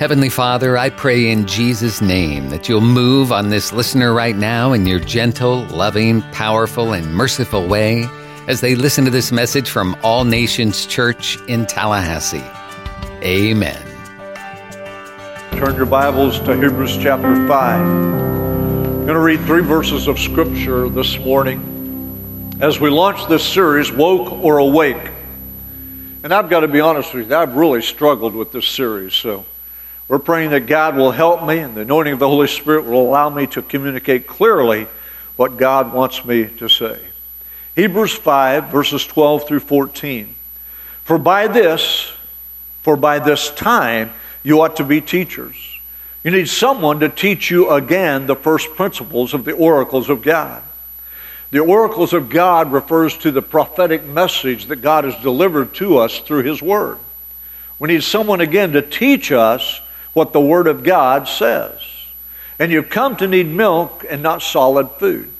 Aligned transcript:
Heavenly 0.00 0.30
Father, 0.30 0.78
I 0.78 0.88
pray 0.88 1.30
in 1.30 1.46
Jesus' 1.46 2.00
name 2.00 2.48
that 2.48 2.70
you'll 2.70 2.80
move 2.80 3.32
on 3.32 3.50
this 3.50 3.70
listener 3.70 4.14
right 4.14 4.34
now 4.34 4.72
in 4.72 4.86
your 4.86 4.98
gentle, 4.98 5.64
loving, 5.66 6.22
powerful, 6.32 6.94
and 6.94 7.14
merciful 7.14 7.68
way 7.68 8.08
as 8.48 8.62
they 8.62 8.74
listen 8.74 9.04
to 9.04 9.10
this 9.10 9.30
message 9.30 9.68
from 9.68 9.94
All 10.02 10.24
Nations 10.24 10.86
Church 10.86 11.36
in 11.48 11.66
Tallahassee. 11.66 12.42
Amen. 13.22 13.76
Turn 15.58 15.76
your 15.76 15.84
Bibles 15.84 16.40
to 16.46 16.54
Hebrews 16.58 16.96
chapter 16.96 17.46
5. 17.46 17.50
I'm 17.50 19.04
going 19.04 19.08
to 19.08 19.18
read 19.18 19.40
three 19.40 19.60
verses 19.60 20.08
of 20.08 20.18
Scripture 20.18 20.88
this 20.88 21.18
morning 21.18 22.56
as 22.62 22.80
we 22.80 22.88
launch 22.88 23.28
this 23.28 23.46
series, 23.46 23.92
Woke 23.92 24.32
or 24.32 24.56
Awake. 24.56 25.10
And 26.24 26.32
I've 26.32 26.48
got 26.48 26.60
to 26.60 26.68
be 26.68 26.80
honest 26.80 27.12
with 27.12 27.28
you, 27.28 27.36
I've 27.36 27.54
really 27.54 27.82
struggled 27.82 28.34
with 28.34 28.50
this 28.50 28.66
series, 28.66 29.12
so 29.12 29.44
we're 30.10 30.18
praying 30.18 30.50
that 30.50 30.66
God 30.66 30.96
will 30.96 31.12
help 31.12 31.46
me 31.46 31.60
and 31.60 31.76
the 31.76 31.82
anointing 31.82 32.14
of 32.14 32.18
the 32.18 32.26
Holy 32.26 32.48
Spirit 32.48 32.84
will 32.84 33.00
allow 33.00 33.30
me 33.30 33.46
to 33.46 33.62
communicate 33.62 34.26
clearly 34.26 34.88
what 35.36 35.56
God 35.56 35.92
wants 35.92 36.24
me 36.24 36.48
to 36.58 36.68
say. 36.68 37.00
Hebrews 37.76 38.14
5, 38.14 38.70
verses 38.70 39.06
12 39.06 39.46
through 39.46 39.60
14. 39.60 40.34
For 41.04 41.16
by 41.16 41.46
this, 41.46 42.12
for 42.82 42.96
by 42.96 43.20
this 43.20 43.50
time, 43.50 44.10
you 44.42 44.60
ought 44.60 44.74
to 44.78 44.84
be 44.84 45.00
teachers. 45.00 45.54
You 46.24 46.32
need 46.32 46.48
someone 46.48 46.98
to 46.98 47.08
teach 47.08 47.48
you 47.48 47.70
again 47.70 48.26
the 48.26 48.34
first 48.34 48.70
principles 48.70 49.32
of 49.32 49.44
the 49.44 49.52
oracles 49.52 50.10
of 50.10 50.22
God. 50.22 50.60
The 51.52 51.60
oracles 51.60 52.12
of 52.12 52.28
God 52.28 52.72
refers 52.72 53.16
to 53.18 53.30
the 53.30 53.42
prophetic 53.42 54.04
message 54.04 54.66
that 54.66 54.82
God 54.82 55.04
has 55.04 55.14
delivered 55.22 55.72
to 55.74 55.98
us 55.98 56.18
through 56.18 56.42
His 56.42 56.60
Word. 56.60 56.98
We 57.78 57.86
need 57.86 58.02
someone 58.02 58.40
again 58.40 58.72
to 58.72 58.82
teach 58.82 59.30
us 59.30 59.80
what 60.12 60.32
the 60.32 60.40
Word 60.40 60.66
of 60.66 60.82
God 60.82 61.28
says. 61.28 61.80
And 62.58 62.70
you've 62.70 62.90
come 62.90 63.16
to 63.16 63.26
need 63.26 63.46
milk 63.46 64.04
and 64.08 64.22
not 64.22 64.42
solid 64.42 64.90
food. 64.98 65.30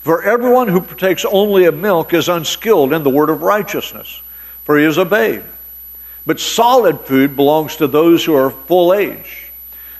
For 0.00 0.22
everyone 0.22 0.68
who 0.68 0.80
partakes 0.80 1.24
only 1.24 1.66
of 1.66 1.76
milk 1.76 2.14
is 2.14 2.28
unskilled 2.28 2.92
in 2.92 3.02
the 3.02 3.10
word 3.10 3.28
of 3.28 3.42
righteousness, 3.42 4.22
for 4.64 4.78
he 4.78 4.84
is 4.84 4.96
a 4.96 5.04
babe. 5.04 5.44
But 6.26 6.40
solid 6.40 7.00
food 7.00 7.36
belongs 7.36 7.76
to 7.76 7.86
those 7.86 8.24
who 8.24 8.34
are 8.34 8.50
full 8.50 8.94
age. 8.94 9.50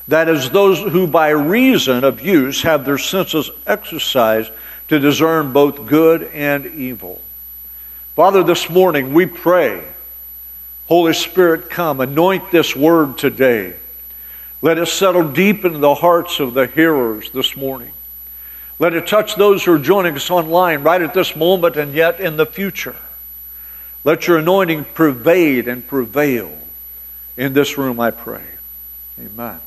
That 0.08 0.28
is, 0.28 0.50
those 0.50 0.80
who 0.80 1.06
by 1.06 1.28
reason 1.28 2.02
of 2.02 2.20
use 2.20 2.62
have 2.62 2.84
their 2.84 2.98
senses 2.98 3.50
exercised 3.66 4.50
to 4.88 4.98
discern 4.98 5.52
both 5.52 5.86
good 5.86 6.24
and 6.32 6.66
evil. 6.66 7.20
Father, 8.16 8.42
this 8.42 8.68
morning 8.68 9.14
we 9.14 9.26
pray, 9.26 9.84
Holy 10.88 11.12
Spirit, 11.12 11.70
come, 11.70 12.00
anoint 12.00 12.50
this 12.50 12.74
word 12.74 13.18
today. 13.18 13.74
Let 14.62 14.78
it 14.78 14.86
settle 14.86 15.30
deep 15.30 15.64
into 15.64 15.78
the 15.78 15.94
hearts 15.94 16.38
of 16.38 16.54
the 16.54 16.66
hearers 16.66 17.30
this 17.30 17.56
morning. 17.56 17.92
Let 18.78 18.94
it 18.94 19.06
touch 19.06 19.36
those 19.36 19.64
who 19.64 19.74
are 19.74 19.78
joining 19.78 20.14
us 20.14 20.30
online 20.30 20.82
right 20.82 21.00
at 21.00 21.14
this 21.14 21.34
moment 21.34 21.76
and 21.76 21.94
yet 21.94 22.20
in 22.20 22.36
the 22.36 22.46
future. 22.46 22.96
Let 24.04 24.26
your 24.26 24.38
anointing 24.38 24.84
pervade 24.94 25.68
and 25.68 25.86
prevail 25.86 26.56
in 27.36 27.52
this 27.52 27.78
room, 27.78 28.00
I 28.00 28.10
pray. 28.10 28.44
Amen. 29.18 29.60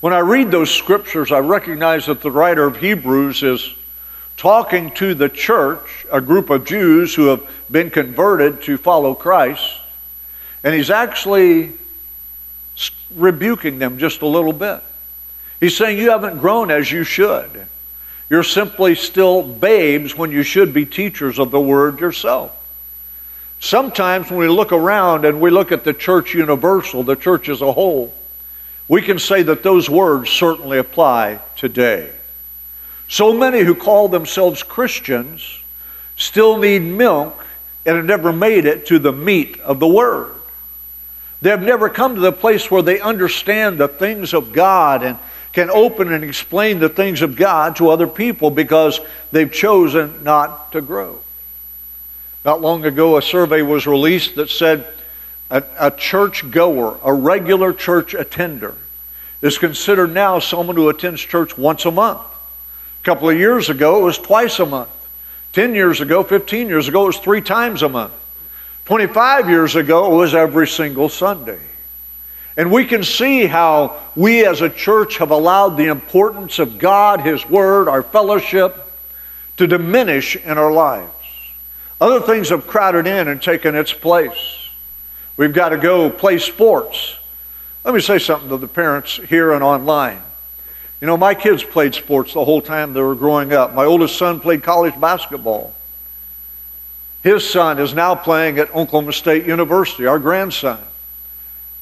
When 0.00 0.12
I 0.12 0.18
read 0.18 0.50
those 0.50 0.70
scriptures, 0.70 1.32
I 1.32 1.38
recognize 1.38 2.06
that 2.06 2.20
the 2.20 2.30
writer 2.30 2.64
of 2.64 2.76
Hebrews 2.76 3.42
is 3.42 3.74
talking 4.36 4.90
to 4.92 5.14
the 5.14 5.28
church, 5.28 6.06
a 6.12 6.20
group 6.20 6.50
of 6.50 6.66
Jews 6.66 7.14
who 7.14 7.26
have 7.26 7.46
been 7.70 7.90
converted 7.90 8.62
to 8.64 8.76
follow 8.76 9.14
Christ, 9.14 9.80
and 10.62 10.74
he's 10.74 10.90
actually 10.90 11.72
rebuking 13.14 13.78
them 13.78 13.98
just 13.98 14.22
a 14.22 14.26
little 14.26 14.52
bit. 14.52 14.82
He's 15.60 15.76
saying, 15.76 15.98
You 15.98 16.10
haven't 16.10 16.38
grown 16.38 16.70
as 16.70 16.90
you 16.90 17.04
should. 17.04 17.66
You're 18.28 18.42
simply 18.42 18.94
still 18.94 19.42
babes 19.42 20.16
when 20.16 20.32
you 20.32 20.42
should 20.42 20.74
be 20.74 20.84
teachers 20.84 21.38
of 21.38 21.50
the 21.50 21.60
word 21.60 22.00
yourself. 22.00 22.52
Sometimes 23.60 24.30
when 24.30 24.40
we 24.40 24.48
look 24.48 24.72
around 24.72 25.24
and 25.24 25.40
we 25.40 25.50
look 25.50 25.72
at 25.72 25.84
the 25.84 25.94
church 25.94 26.34
universal, 26.34 27.02
the 27.02 27.16
church 27.16 27.48
as 27.48 27.62
a 27.62 27.72
whole, 27.72 28.12
we 28.88 29.00
can 29.00 29.18
say 29.18 29.42
that 29.42 29.62
those 29.62 29.88
words 29.88 30.30
certainly 30.30 30.78
apply 30.78 31.40
today. 31.56 32.12
So 33.08 33.32
many 33.32 33.60
who 33.60 33.74
call 33.74 34.08
themselves 34.08 34.62
Christians 34.62 35.60
still 36.16 36.58
need 36.58 36.82
milk 36.82 37.44
and 37.84 37.96
have 37.96 38.04
never 38.04 38.32
made 38.32 38.64
it 38.64 38.86
to 38.86 38.98
the 38.98 39.12
meat 39.12 39.60
of 39.60 39.78
the 39.78 39.86
word. 39.86 40.35
They 41.42 41.50
have 41.50 41.62
never 41.62 41.88
come 41.88 42.14
to 42.14 42.20
the 42.20 42.32
place 42.32 42.70
where 42.70 42.82
they 42.82 43.00
understand 43.00 43.78
the 43.78 43.88
things 43.88 44.32
of 44.32 44.52
God 44.52 45.02
and 45.02 45.18
can 45.52 45.70
open 45.70 46.12
and 46.12 46.22
explain 46.22 46.80
the 46.80 46.88
things 46.88 47.22
of 47.22 47.36
God 47.36 47.76
to 47.76 47.90
other 47.90 48.06
people 48.06 48.50
because 48.50 49.00
they've 49.32 49.50
chosen 49.50 50.22
not 50.22 50.72
to 50.72 50.80
grow. 50.80 51.20
Not 52.44 52.60
long 52.60 52.84
ago, 52.84 53.16
a 53.16 53.22
survey 53.22 53.62
was 53.62 53.86
released 53.86 54.36
that 54.36 54.50
said 54.50 54.86
a, 55.50 55.62
a 55.78 55.90
church 55.90 56.50
goer, 56.50 56.98
a 57.02 57.12
regular 57.12 57.72
church 57.72 58.14
attender, 58.14 58.74
is 59.42 59.58
considered 59.58 60.12
now 60.12 60.38
someone 60.38 60.76
who 60.76 60.88
attends 60.88 61.20
church 61.20 61.56
once 61.56 61.84
a 61.84 61.90
month. 61.90 62.20
A 62.20 63.04
couple 63.04 63.30
of 63.30 63.38
years 63.38 63.68
ago, 63.68 64.00
it 64.00 64.04
was 64.04 64.18
twice 64.18 64.58
a 64.58 64.66
month. 64.66 64.90
10 65.52 65.74
years 65.74 66.00
ago, 66.00 66.22
15 66.22 66.68
years 66.68 66.88
ago, 66.88 67.04
it 67.04 67.06
was 67.06 67.18
three 67.18 67.40
times 67.40 67.82
a 67.82 67.88
month. 67.88 68.12
25 68.86 69.50
years 69.50 69.74
ago, 69.74 70.12
it 70.12 70.16
was 70.16 70.34
every 70.34 70.66
single 70.66 71.08
Sunday. 71.08 71.60
And 72.56 72.70
we 72.72 72.84
can 72.84 73.02
see 73.02 73.46
how 73.46 74.00
we 74.14 74.46
as 74.46 74.62
a 74.62 74.70
church 74.70 75.18
have 75.18 75.30
allowed 75.30 75.70
the 75.70 75.86
importance 75.86 76.58
of 76.58 76.78
God, 76.78 77.20
His 77.20 77.44
Word, 77.46 77.88
our 77.88 78.02
fellowship 78.02 78.90
to 79.56 79.66
diminish 79.66 80.36
in 80.36 80.56
our 80.56 80.72
lives. 80.72 81.12
Other 82.00 82.20
things 82.20 82.50
have 82.50 82.66
crowded 82.66 83.06
in 83.06 83.28
and 83.28 83.42
taken 83.42 83.74
its 83.74 83.92
place. 83.92 84.68
We've 85.36 85.52
got 85.52 85.70
to 85.70 85.78
go 85.78 86.08
play 86.08 86.38
sports. 86.38 87.16
Let 87.84 87.94
me 87.94 88.00
say 88.00 88.18
something 88.18 88.48
to 88.50 88.56
the 88.56 88.68
parents 88.68 89.16
here 89.16 89.52
and 89.52 89.64
online. 89.64 90.22
You 91.00 91.06
know, 91.06 91.16
my 91.16 91.34
kids 91.34 91.62
played 91.62 91.94
sports 91.94 92.34
the 92.34 92.44
whole 92.44 92.62
time 92.62 92.92
they 92.92 93.02
were 93.02 93.14
growing 93.14 93.52
up. 93.52 93.74
My 93.74 93.84
oldest 93.84 94.16
son 94.16 94.40
played 94.40 94.62
college 94.62 94.98
basketball. 94.98 95.74
His 97.26 97.44
son 97.44 97.80
is 97.80 97.92
now 97.92 98.14
playing 98.14 98.60
at 98.60 98.68
Oklahoma 98.68 99.12
State 99.12 99.46
University, 99.46 100.06
our 100.06 100.20
grandson. 100.20 100.78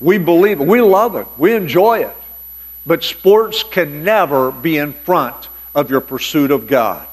We 0.01 0.17
believe 0.17 0.59
it. 0.59 0.67
We 0.67 0.81
love 0.81 1.17
it. 1.17 1.27
We 1.37 1.55
enjoy 1.55 1.99
it. 1.99 2.17
But 2.87 3.05
sports 3.05 3.63
can 3.63 4.05
never 4.05 4.51
be 4.51 4.79
in 4.79 4.95
front 4.95 5.51
of 5.75 5.91
your 5.91 6.01
pursuit 6.01 6.51
of 6.51 6.67
God. 6.67 7.07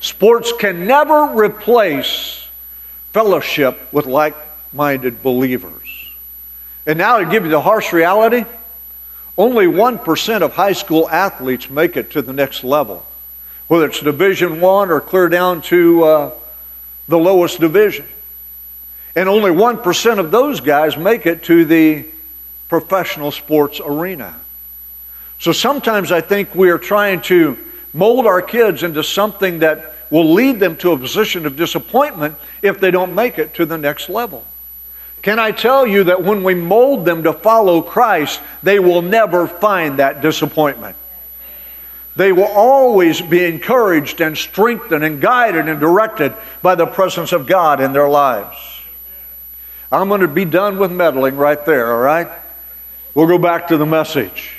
Sports 0.00 0.50
can 0.58 0.86
never 0.86 1.26
replace 1.26 2.48
fellowship 3.12 3.92
with 3.92 4.06
like 4.06 4.34
minded 4.72 5.22
believers. 5.22 6.08
And 6.86 6.96
now 6.96 7.18
to 7.18 7.26
give 7.26 7.44
you 7.44 7.50
the 7.50 7.60
harsh 7.60 7.92
reality 7.92 8.46
only 9.36 9.66
1% 9.66 10.40
of 10.40 10.54
high 10.54 10.72
school 10.72 11.06
athletes 11.10 11.68
make 11.68 11.98
it 11.98 12.12
to 12.12 12.22
the 12.22 12.32
next 12.32 12.64
level, 12.64 13.04
whether 13.68 13.84
it's 13.84 14.00
Division 14.00 14.58
One 14.58 14.90
or 14.90 15.02
clear 15.02 15.28
down 15.28 15.60
to 15.62 16.04
uh, 16.04 16.30
the 17.08 17.18
lowest 17.18 17.60
division. 17.60 18.06
And 19.14 19.28
only 19.28 19.50
1% 19.50 20.18
of 20.18 20.30
those 20.30 20.60
guys 20.60 20.96
make 20.96 21.26
it 21.26 21.42
to 21.44 21.64
the 21.64 22.06
professional 22.68 23.30
sports 23.30 23.80
arena. 23.84 24.40
So 25.38 25.52
sometimes 25.52 26.12
I 26.12 26.20
think 26.20 26.54
we 26.54 26.70
are 26.70 26.78
trying 26.78 27.20
to 27.22 27.58
mold 27.92 28.26
our 28.26 28.40
kids 28.40 28.82
into 28.82 29.04
something 29.04 29.58
that 29.58 29.94
will 30.10 30.32
lead 30.32 30.60
them 30.60 30.76
to 30.76 30.92
a 30.92 30.98
position 30.98 31.46
of 31.46 31.56
disappointment 31.56 32.36
if 32.62 32.80
they 32.80 32.90
don't 32.90 33.14
make 33.14 33.38
it 33.38 33.54
to 33.54 33.66
the 33.66 33.76
next 33.76 34.08
level. 34.08 34.44
Can 35.22 35.38
I 35.38 35.52
tell 35.52 35.86
you 35.86 36.04
that 36.04 36.22
when 36.22 36.42
we 36.42 36.54
mold 36.54 37.04
them 37.04 37.22
to 37.22 37.32
follow 37.32 37.80
Christ, 37.80 38.40
they 38.62 38.78
will 38.78 39.02
never 39.02 39.46
find 39.46 39.98
that 39.98 40.20
disappointment? 40.20 40.96
They 42.14 42.32
will 42.32 42.44
always 42.44 43.22
be 43.22 43.44
encouraged 43.44 44.20
and 44.20 44.36
strengthened 44.36 45.02
and 45.02 45.20
guided 45.20 45.68
and 45.68 45.80
directed 45.80 46.34
by 46.60 46.74
the 46.74 46.86
presence 46.86 47.32
of 47.32 47.46
God 47.46 47.80
in 47.80 47.92
their 47.92 48.08
lives. 48.08 48.56
I'm 49.90 50.08
going 50.08 50.20
to 50.20 50.28
be 50.28 50.44
done 50.44 50.78
with 50.78 50.92
meddling 50.92 51.36
right 51.36 51.64
there, 51.64 51.92
all 51.92 52.00
right? 52.00 52.28
We'll 53.14 53.26
go 53.26 53.38
back 53.38 53.68
to 53.68 53.76
the 53.76 53.86
message. 53.86 54.52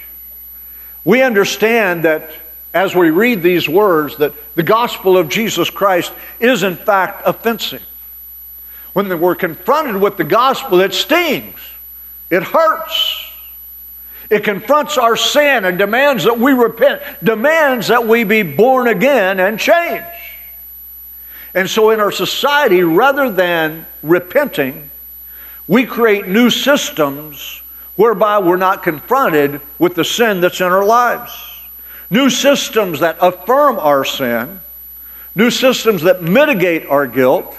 We 1.05 1.21
understand 1.21 2.05
that 2.05 2.31
as 2.73 2.95
we 2.95 3.09
read 3.11 3.43
these 3.43 3.69
words 3.69 4.17
that 4.17 4.33
the 4.55 4.63
gospel 4.63 5.17
of 5.17 5.29
Jesus 5.29 5.69
Christ 5.69 6.11
is 6.39 6.63
in 6.63 6.75
fact 6.75 7.23
offensive. 7.25 7.85
When 8.93 9.19
we're 9.19 9.35
confronted 9.35 10.01
with 10.01 10.17
the 10.17 10.23
gospel, 10.23 10.79
it 10.81 10.93
stings. 10.93 11.59
It 12.29 12.43
hurts. 12.43 13.22
It 14.29 14.43
confronts 14.43 14.97
our 14.97 15.15
sin 15.15 15.65
and 15.65 15.77
demands 15.77 16.23
that 16.23 16.39
we 16.39 16.53
repent, 16.53 17.01
demands 17.23 17.87
that 17.87 18.07
we 18.07 18.23
be 18.23 18.41
born 18.43 18.87
again 18.87 19.39
and 19.39 19.59
change. 19.59 20.03
And 21.53 21.69
so, 21.69 21.91
in 21.91 21.99
our 21.99 22.11
society, 22.11 22.81
rather 22.83 23.29
than 23.29 23.85
repenting, 24.01 24.89
we 25.67 25.85
create 25.85 26.27
new 26.27 26.49
systems 26.49 27.61
whereby 27.95 28.39
we're 28.39 28.57
not 28.57 28.81
confronted 28.83 29.61
with 29.77 29.95
the 29.95 30.03
sin 30.03 30.41
that's 30.41 30.61
in 30.61 30.67
our 30.67 30.85
lives. 30.85 31.31
New 32.09 32.29
systems 32.29 32.99
that 32.99 33.17
affirm 33.21 33.77
our 33.77 34.03
sin, 34.03 34.59
new 35.35 35.51
systems 35.51 36.01
that 36.03 36.21
mitigate 36.21 36.85
our 36.87 37.07
guilt, 37.07 37.55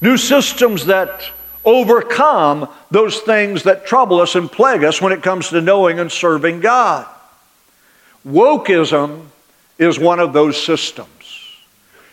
new 0.00 0.16
systems 0.16 0.86
that 0.86 1.30
overcome 1.64 2.68
those 2.90 3.18
things 3.18 3.64
that 3.64 3.86
trouble 3.86 4.20
us 4.20 4.34
and 4.34 4.50
plague 4.50 4.84
us 4.84 5.00
when 5.00 5.12
it 5.12 5.22
comes 5.22 5.48
to 5.48 5.60
knowing 5.60 5.98
and 5.98 6.10
serving 6.10 6.60
God. 6.60 7.06
Wokeism 8.26 9.26
is 9.78 9.98
one 9.98 10.20
of 10.20 10.32
those 10.32 10.62
systems. 10.62 11.08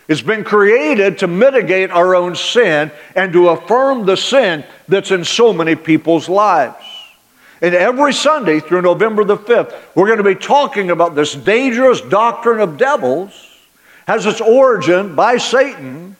It's 0.08 0.22
been 0.22 0.44
created 0.44 1.18
to 1.18 1.26
mitigate 1.26 1.90
our 1.90 2.14
own 2.14 2.36
sin 2.36 2.92
and 3.16 3.32
to 3.32 3.48
affirm 3.48 4.06
the 4.06 4.16
sin 4.16 4.64
that's 4.86 5.10
in 5.10 5.24
so 5.24 5.52
many 5.52 5.74
people's 5.74 6.28
lives. 6.28 6.84
And 7.60 7.74
every 7.74 8.12
Sunday 8.12 8.60
through 8.60 8.82
November 8.82 9.24
the 9.24 9.36
5th, 9.36 9.74
we're 9.94 10.06
going 10.06 10.18
to 10.18 10.24
be 10.24 10.34
talking 10.34 10.90
about 10.90 11.14
this 11.14 11.34
dangerous 11.34 12.00
doctrine 12.00 12.60
of 12.60 12.76
devils, 12.76 13.32
has 14.06 14.26
its 14.26 14.40
origin 14.40 15.16
by 15.16 15.38
Satan, 15.38 16.16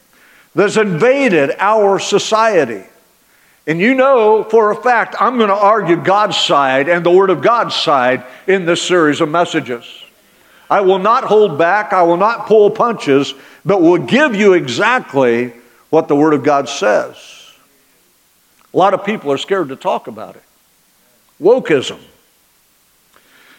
that's 0.55 0.77
invaded 0.77 1.55
our 1.59 1.99
society. 2.01 2.85
And 3.67 3.81
you 3.81 3.95
know 3.95 4.45
for 4.45 4.71
a 4.71 4.77
fact, 4.77 5.17
I'm 5.19 5.39
going 5.39 5.49
to 5.49 5.55
argue 5.55 5.97
God's 5.97 6.37
side 6.37 6.89
and 6.89 7.05
the 7.05 7.11
Word 7.11 7.31
of 7.31 7.43
God's 7.43 7.75
side 7.75 8.25
in 8.47 8.65
this 8.65 8.81
series 8.81 9.21
of 9.21 9.29
messages. 9.29 9.85
I 10.71 10.81
will 10.81 10.99
not 10.99 11.25
hold 11.25 11.59
back, 11.59 11.93
I 11.93 12.03
will 12.03 12.17
not 12.17 12.47
pull 12.47 12.71
punches, 12.71 13.35
but 13.65 13.83
will 13.83 13.99
give 13.99 14.35
you 14.35 14.53
exactly 14.53 15.53
what 15.91 16.09
the 16.09 16.17
Word 16.17 16.35
of 16.35 16.43
God 16.43 16.69
says. 16.69 17.17
A 18.73 18.77
lot 18.77 18.95
of 18.95 19.05
people 19.05 19.33
are 19.33 19.39
scared 19.39 19.69
to 19.69 19.77
talk 19.77 20.07
about 20.07 20.37
it. 20.37 20.43
Wokeism. 21.41 21.99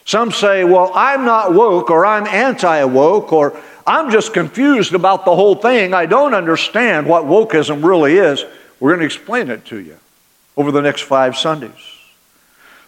Some 0.06 0.32
say, 0.32 0.64
well, 0.64 0.92
I'm 0.96 1.26
not 1.26 1.54
woke, 1.54 1.90
or 1.90 2.06
I'm 2.06 2.28
anti 2.28 2.84
woke, 2.86 3.34
or 3.34 3.60
I'm 3.86 4.10
just 4.10 4.34
confused 4.34 4.94
about 4.94 5.26
the 5.26 5.36
whole 5.36 5.56
thing. 5.56 5.94
I 5.94 6.06
don't 6.06 6.34
understand 6.34 7.08
what 7.08 7.26
wokeism 7.26 7.84
really 7.84 8.18
is. 8.18 8.46
We're 8.80 8.92
going 8.92 9.00
to 9.00 9.06
explain 9.06 9.50
it 9.50 9.66
to 9.66 9.80
you 9.80 9.98
over 10.56 10.72
the 10.72 10.82
next 10.82 11.02
five 11.02 11.38
Sundays. 11.38 11.72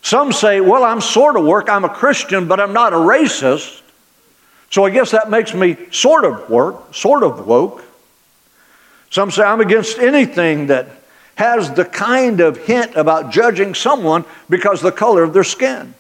Some 0.02 0.32
say, 0.32 0.62
well, 0.62 0.84
I'm 0.84 1.02
sort 1.02 1.36
of 1.36 1.46
woke, 1.46 1.70
I'm 1.70 1.86
a 1.86 1.90
Christian, 1.90 2.48
but 2.48 2.60
I'm 2.60 2.74
not 2.74 2.94
a 2.94 2.98
racist. 2.98 3.82
So 4.70 4.86
I 4.86 4.92
guess 4.92 5.12
that 5.12 5.30
makes 5.30 5.54
me 5.54 5.78
sort 5.92 6.26
of 6.26 6.50
work, 6.50 6.94
sort 6.94 7.24
of 7.24 7.46
woke. 7.46 7.84
Some 9.10 9.32
say 9.32 9.44
I'm 9.44 9.62
against 9.62 9.98
anything 9.98 10.68
that 10.68 10.88
has 11.36 11.72
the 11.74 11.86
kind 11.86 12.42
of 12.42 12.58
hint 12.58 12.96
about 12.96 13.32
judging 13.32 13.74
someone 13.74 14.26
because 14.50 14.82
the 14.82 14.92
color 14.92 15.24
of 15.24 15.34
their 15.34 15.44
skin. 15.44 15.96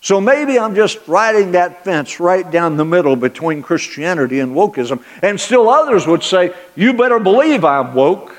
So 0.00 0.20
maybe 0.20 0.58
I'm 0.58 0.74
just 0.74 0.98
riding 1.08 1.52
that 1.52 1.84
fence 1.84 2.20
right 2.20 2.48
down 2.48 2.76
the 2.76 2.84
middle 2.84 3.16
between 3.16 3.62
Christianity 3.62 4.38
and 4.40 4.54
wokeism. 4.54 5.02
And 5.20 5.40
still 5.40 5.68
others 5.68 6.06
would 6.06 6.22
say, 6.22 6.54
You 6.76 6.92
better 6.92 7.18
believe 7.18 7.64
I'm 7.64 7.92
woke. 7.92 8.34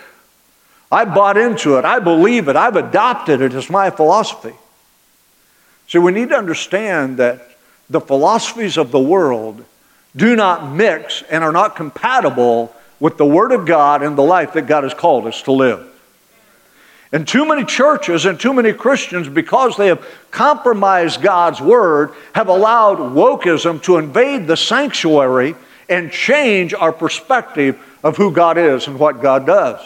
I 0.92 1.06
bought 1.06 1.38
into 1.38 1.78
it. 1.78 1.86
I 1.86 2.00
believe 2.00 2.48
it. 2.48 2.56
I've 2.56 2.75
adopted 2.75 3.42
it 3.42 3.54
as 3.54 3.69
my 3.69 3.89
philosophy. 3.89 4.54
See, 5.88 5.98
we 5.98 6.12
need 6.12 6.30
to 6.30 6.36
understand 6.36 7.18
that 7.18 7.42
the 7.89 8.01
philosophies 8.01 8.78
of 8.78 8.92
the 8.92 9.00
world 9.00 9.63
do 10.16 10.36
not 10.36 10.74
mix 10.74 11.24
and 11.30 11.44
are 11.44 11.51
not 11.51 11.75
compatible 11.75 12.74
with 13.00 13.18
the 13.18 13.25
Word 13.25 13.51
of 13.51 13.66
God 13.66 14.01
and 14.01 14.18
the 14.18 14.24
life 14.24 14.54
that 14.54 14.68
God 14.68 14.84
has 14.84 14.94
called 14.94 15.28
us 15.28 15.42
to 15.44 15.51
live. 15.51 15.86
And 17.12 17.25
too 17.25 17.45
many 17.45 17.63
churches 17.63 18.25
and 18.25 18.38
too 18.38 18.54
many 18.54 18.74
Christians, 18.74 19.30
because 19.30 19.78
they 19.78 19.88
have 19.88 20.06
compromised 20.30 21.22
God's 21.22 21.62
word, 21.62 22.12
have 22.34 22.50
allowed 22.50 22.98
wokeism 22.98 23.81
to 23.84 23.98
invade 23.98 24.48
the 24.48 24.57
sanctuary 24.57 25.56
and 25.88 26.12
change 26.12 26.74
our 26.74 26.92
perspective 26.92 27.81
of 28.04 28.18
who 28.18 28.31
God 28.31 28.57
is 28.57 28.88
and 28.88 29.00
what 29.00 29.22
God 29.22 29.45
does. 29.45 29.80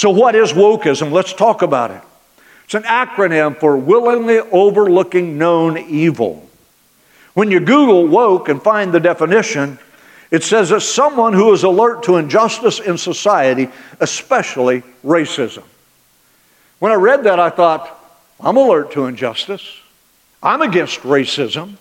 So, 0.00 0.08
what 0.08 0.34
is 0.34 0.54
wokeism? 0.54 1.12
Let's 1.12 1.34
talk 1.34 1.60
about 1.60 1.90
it. 1.90 2.00
It's 2.64 2.72
an 2.72 2.84
acronym 2.84 3.54
for 3.60 3.76
willingly 3.76 4.38
overlooking 4.38 5.36
known 5.36 5.76
evil. 5.76 6.48
When 7.34 7.50
you 7.50 7.60
Google 7.60 8.06
woke 8.06 8.48
and 8.48 8.62
find 8.62 8.94
the 8.94 8.98
definition, 8.98 9.78
it 10.30 10.42
says 10.42 10.70
it's 10.70 10.86
someone 10.86 11.34
who 11.34 11.52
is 11.52 11.64
alert 11.64 12.04
to 12.04 12.16
injustice 12.16 12.80
in 12.80 12.96
society, 12.96 13.68
especially 14.00 14.82
racism. 15.04 15.64
When 16.78 16.92
I 16.92 16.94
read 16.94 17.24
that, 17.24 17.38
I 17.38 17.50
thought, 17.50 17.94
I'm 18.40 18.56
alert 18.56 18.92
to 18.92 19.04
injustice. 19.04 19.70
I'm 20.42 20.62
against 20.62 21.00
racism. 21.00 21.74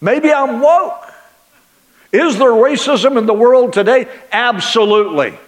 Maybe 0.00 0.32
I'm 0.32 0.60
woke. 0.60 1.04
Is 2.10 2.36
there 2.36 2.50
racism 2.50 3.16
in 3.16 3.26
the 3.26 3.32
world 3.32 3.72
today? 3.72 4.08
Absolutely. 4.32 5.38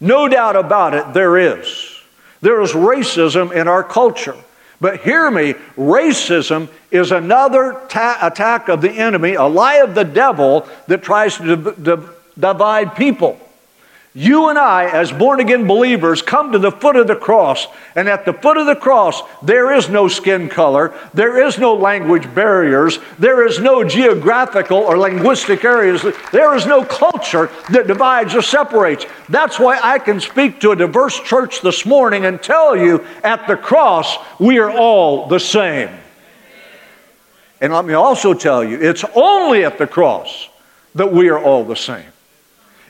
No 0.00 0.28
doubt 0.28 0.56
about 0.56 0.94
it, 0.94 1.12
there 1.12 1.36
is. 1.36 2.00
There 2.40 2.60
is 2.62 2.72
racism 2.72 3.52
in 3.52 3.68
our 3.68 3.84
culture. 3.84 4.36
But 4.80 5.00
hear 5.00 5.30
me, 5.30 5.54
racism 5.76 6.68
is 6.90 7.12
another 7.12 7.82
ta- 7.88 8.18
attack 8.22 8.68
of 8.68 8.80
the 8.80 8.90
enemy, 8.90 9.34
a 9.34 9.44
lie 9.44 9.76
of 9.76 9.94
the 9.94 10.04
devil 10.04 10.66
that 10.86 11.02
tries 11.02 11.36
to 11.36 12.14
divide 12.38 12.96
people. 12.96 13.38
You 14.12 14.48
and 14.48 14.58
I, 14.58 14.86
as 14.86 15.12
born 15.12 15.38
again 15.38 15.68
believers, 15.68 16.20
come 16.20 16.50
to 16.50 16.58
the 16.58 16.72
foot 16.72 16.96
of 16.96 17.06
the 17.06 17.14
cross, 17.14 17.68
and 17.94 18.08
at 18.08 18.24
the 18.24 18.32
foot 18.32 18.56
of 18.56 18.66
the 18.66 18.74
cross, 18.74 19.22
there 19.40 19.72
is 19.72 19.88
no 19.88 20.08
skin 20.08 20.48
color, 20.48 20.92
there 21.14 21.46
is 21.46 21.58
no 21.58 21.74
language 21.74 22.34
barriers, 22.34 22.98
there 23.20 23.46
is 23.46 23.60
no 23.60 23.84
geographical 23.84 24.78
or 24.78 24.98
linguistic 24.98 25.64
areas, 25.64 26.04
there 26.32 26.56
is 26.56 26.66
no 26.66 26.84
culture 26.84 27.50
that 27.70 27.86
divides 27.86 28.34
or 28.34 28.42
separates. 28.42 29.06
That's 29.28 29.60
why 29.60 29.78
I 29.80 30.00
can 30.00 30.18
speak 30.18 30.58
to 30.60 30.72
a 30.72 30.76
diverse 30.76 31.20
church 31.20 31.60
this 31.60 31.86
morning 31.86 32.24
and 32.26 32.42
tell 32.42 32.76
you 32.76 33.06
at 33.22 33.46
the 33.46 33.56
cross, 33.56 34.16
we 34.40 34.58
are 34.58 34.72
all 34.72 35.28
the 35.28 35.38
same. 35.38 35.90
And 37.60 37.72
let 37.72 37.84
me 37.84 37.94
also 37.94 38.34
tell 38.34 38.64
you, 38.64 38.80
it's 38.80 39.04
only 39.14 39.64
at 39.64 39.78
the 39.78 39.86
cross 39.86 40.48
that 40.96 41.12
we 41.12 41.28
are 41.28 41.38
all 41.38 41.62
the 41.62 41.76
same. 41.76 42.09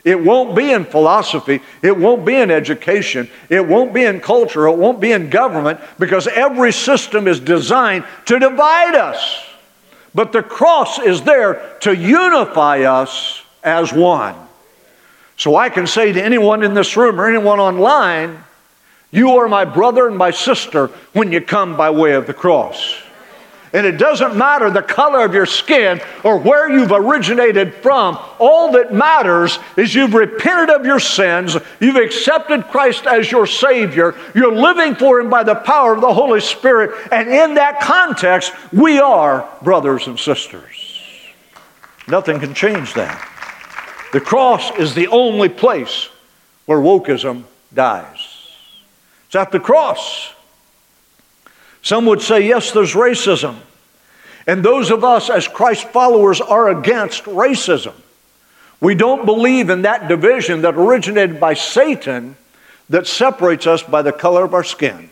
It 0.03 0.19
won't 0.19 0.55
be 0.55 0.71
in 0.71 0.85
philosophy. 0.85 1.61
It 1.81 1.95
won't 1.95 2.25
be 2.25 2.35
in 2.35 2.49
education. 2.49 3.29
It 3.49 3.67
won't 3.67 3.93
be 3.93 4.03
in 4.03 4.19
culture. 4.19 4.67
It 4.67 4.77
won't 4.77 4.99
be 4.99 5.11
in 5.11 5.29
government 5.29 5.79
because 5.99 6.27
every 6.27 6.71
system 6.71 7.27
is 7.27 7.39
designed 7.39 8.05
to 8.25 8.39
divide 8.39 8.95
us. 8.95 9.45
But 10.13 10.31
the 10.31 10.43
cross 10.43 10.99
is 10.99 11.21
there 11.21 11.77
to 11.81 11.95
unify 11.95 12.81
us 12.81 13.43
as 13.63 13.93
one. 13.93 14.35
So 15.37 15.55
I 15.55 15.69
can 15.69 15.87
say 15.87 16.11
to 16.11 16.23
anyone 16.23 16.63
in 16.63 16.73
this 16.73 16.97
room 16.97 17.19
or 17.19 17.27
anyone 17.27 17.59
online, 17.59 18.43
you 19.11 19.37
are 19.37 19.47
my 19.47 19.65
brother 19.65 20.07
and 20.07 20.17
my 20.17 20.31
sister 20.31 20.87
when 21.13 21.31
you 21.31 21.41
come 21.41 21.77
by 21.77 21.89
way 21.89 22.13
of 22.13 22.27
the 22.27 22.33
cross. 22.33 22.95
And 23.73 23.85
it 23.85 23.97
doesn't 23.97 24.35
matter 24.35 24.69
the 24.69 24.81
color 24.81 25.23
of 25.23 25.33
your 25.33 25.45
skin 25.45 26.01
or 26.23 26.37
where 26.37 26.69
you've 26.69 26.91
originated 26.91 27.73
from. 27.75 28.19
All 28.37 28.73
that 28.73 28.93
matters 28.93 29.59
is 29.77 29.95
you've 29.95 30.13
repented 30.13 30.69
of 30.75 30.85
your 30.85 30.99
sins, 30.99 31.55
you've 31.79 31.95
accepted 31.95 32.67
Christ 32.67 33.07
as 33.07 33.31
your 33.31 33.47
Savior, 33.47 34.15
you're 34.35 34.53
living 34.53 34.95
for 34.95 35.21
Him 35.21 35.29
by 35.29 35.43
the 35.43 35.55
power 35.55 35.93
of 35.93 36.01
the 36.01 36.13
Holy 36.13 36.41
Spirit. 36.41 36.91
And 37.11 37.29
in 37.29 37.55
that 37.55 37.79
context, 37.79 38.51
we 38.73 38.99
are 38.99 39.47
brothers 39.61 40.07
and 40.07 40.19
sisters. 40.19 40.97
Nothing 42.07 42.39
can 42.39 42.53
change 42.53 42.93
that. 42.95 43.27
The 44.11 44.19
cross 44.19 44.77
is 44.77 44.93
the 44.93 45.07
only 45.07 45.47
place 45.47 46.09
where 46.65 46.79
wokeism 46.79 47.45
dies. 47.73 48.27
It's 49.27 49.35
at 49.35 49.51
the 49.51 49.61
cross. 49.61 50.33
Some 51.81 52.05
would 52.05 52.21
say, 52.21 52.47
yes, 52.47 52.71
there's 52.71 52.93
racism. 52.93 53.57
And 54.47 54.63
those 54.63 54.91
of 54.91 55.03
us 55.03 55.29
as 55.29 55.47
Christ 55.47 55.87
followers 55.89 56.41
are 56.41 56.69
against 56.69 57.25
racism. 57.25 57.93
We 58.79 58.95
don't 58.95 59.25
believe 59.25 59.69
in 59.69 59.83
that 59.83 60.07
division 60.07 60.61
that 60.63 60.75
originated 60.75 61.39
by 61.39 61.53
Satan 61.53 62.35
that 62.89 63.07
separates 63.07 63.67
us 63.67 63.83
by 63.83 64.01
the 64.01 64.11
color 64.11 64.43
of 64.43 64.53
our 64.53 64.63
skin. 64.63 65.09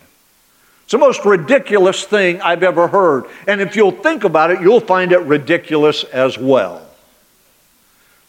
It's 0.83 0.91
the 0.91 0.97
most 0.97 1.23
ridiculous 1.23 2.03
thing 2.03 2.41
I've 2.41 2.63
ever 2.63 2.87
heard. 2.87 3.25
And 3.47 3.61
if 3.61 3.75
you'll 3.75 3.91
think 3.91 4.23
about 4.23 4.49
it, 4.49 4.61
you'll 4.61 4.79
find 4.79 5.11
it 5.11 5.19
ridiculous 5.19 6.03
as 6.03 6.37
well. 6.37 6.85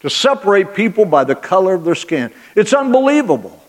To 0.01 0.11
separate 0.11 0.75
people 0.75 1.07
by 1.07 1.25
the 1.25 1.35
color 1.35 1.75
of 1.75 1.85
their 1.85 1.95
skin. 1.95 2.31
It's 2.55 2.75
unbelievable. 2.75 3.60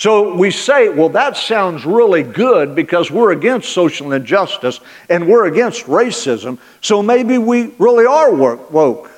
So 0.00 0.34
we 0.34 0.50
say, 0.50 0.88
well, 0.88 1.10
that 1.10 1.36
sounds 1.36 1.84
really 1.84 2.22
good 2.22 2.74
because 2.74 3.10
we're 3.10 3.32
against 3.32 3.68
social 3.68 4.12
injustice 4.12 4.80
and 5.10 5.28
we're 5.28 5.44
against 5.44 5.84
racism, 5.84 6.58
so 6.80 7.02
maybe 7.02 7.36
we 7.36 7.74
really 7.78 8.06
are 8.06 8.32
woke. 8.32 9.10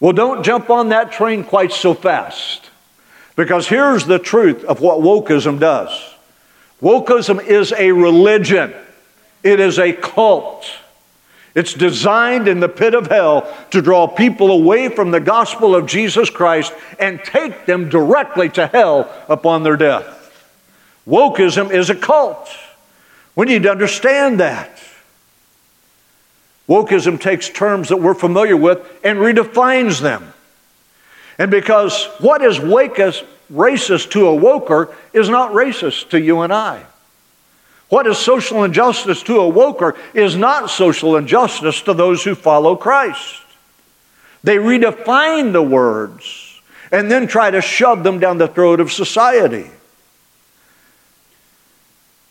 Well, 0.00 0.12
don't 0.12 0.44
jump 0.44 0.68
on 0.68 0.88
that 0.88 1.12
train 1.12 1.44
quite 1.44 1.70
so 1.70 1.94
fast 1.94 2.70
because 3.36 3.68
here's 3.68 4.04
the 4.04 4.18
truth 4.18 4.64
of 4.64 4.80
what 4.80 4.98
wokeism 4.98 5.60
does 5.60 5.90
wokeism 6.82 7.40
is 7.40 7.72
a 7.72 7.92
religion. 7.92 8.74
It 9.44 9.60
is 9.60 9.78
a 9.78 9.92
cult. 9.92 10.66
It's 11.54 11.72
designed 11.72 12.48
in 12.48 12.58
the 12.58 12.68
pit 12.68 12.94
of 12.94 13.06
hell 13.06 13.56
to 13.70 13.80
draw 13.80 14.08
people 14.08 14.50
away 14.50 14.88
from 14.88 15.12
the 15.12 15.20
gospel 15.20 15.76
of 15.76 15.86
Jesus 15.86 16.30
Christ 16.30 16.72
and 16.98 17.22
take 17.22 17.64
them 17.64 17.88
directly 17.88 18.48
to 18.50 18.66
hell 18.66 19.08
upon 19.28 19.62
their 19.62 19.76
death. 19.76 20.14
Wokeism 21.06 21.70
is 21.70 21.90
a 21.90 21.94
cult. 21.94 22.48
We 23.34 23.46
need 23.46 23.62
to 23.64 23.70
understand 23.70 24.40
that. 24.40 24.80
Wokeism 26.68 27.20
takes 27.20 27.48
terms 27.48 27.90
that 27.90 27.98
we're 27.98 28.14
familiar 28.14 28.56
with 28.56 28.80
and 29.04 29.18
redefines 29.18 30.00
them. 30.00 30.32
And 31.38 31.50
because 31.50 32.06
what 32.18 32.42
is 32.42 32.58
racist 32.58 34.10
to 34.10 34.26
a 34.28 34.36
woker 34.36 34.92
is 35.12 35.28
not 35.28 35.52
racist 35.52 36.10
to 36.10 36.20
you 36.20 36.40
and 36.40 36.52
I. 36.52 36.84
What 37.88 38.08
is 38.08 38.18
social 38.18 38.64
injustice 38.64 39.22
to 39.24 39.40
a 39.40 39.52
woker 39.52 39.96
is 40.12 40.34
not 40.34 40.70
social 40.70 41.16
injustice 41.16 41.82
to 41.82 41.94
those 41.94 42.24
who 42.24 42.34
follow 42.34 42.74
Christ. 42.74 43.42
They 44.42 44.56
redefine 44.56 45.52
the 45.52 45.62
words 45.62 46.60
and 46.90 47.10
then 47.10 47.28
try 47.28 47.50
to 47.50 47.60
shove 47.60 48.02
them 48.02 48.18
down 48.18 48.38
the 48.38 48.48
throat 48.48 48.80
of 48.80 48.90
society. 48.90 49.70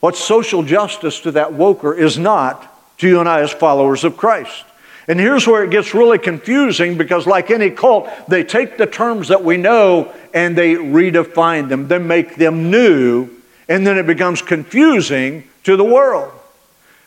What's 0.05 0.23
social 0.23 0.61
justice 0.61 1.21
to 1.21 1.31
that 1.31 1.53
woker 1.53 1.97
is 1.97 2.19
not 2.19 2.71
to 2.99 3.07
you 3.07 3.19
and 3.21 3.27
I 3.27 3.41
as 3.41 3.51
followers 3.51 4.03
of 4.03 4.17
Christ. 4.17 4.63
And 5.07 5.19
here's 5.19 5.47
where 5.47 5.63
it 5.63 5.71
gets 5.71 5.95
really 5.95 6.19
confusing 6.19 6.95
because, 6.95 7.25
like 7.25 7.49
any 7.49 7.71
cult, 7.71 8.07
they 8.27 8.43
take 8.43 8.77
the 8.77 8.85
terms 8.85 9.29
that 9.29 9.43
we 9.43 9.57
know 9.57 10.13
and 10.31 10.55
they 10.55 10.75
redefine 10.75 11.69
them, 11.69 11.87
they 11.87 11.97
make 11.97 12.35
them 12.35 12.69
new 12.69 13.31
and 13.67 13.87
then 13.87 13.97
it 13.97 14.05
becomes 14.05 14.43
confusing 14.43 15.43
to 15.63 15.75
the 15.75 15.83
world. 15.83 16.31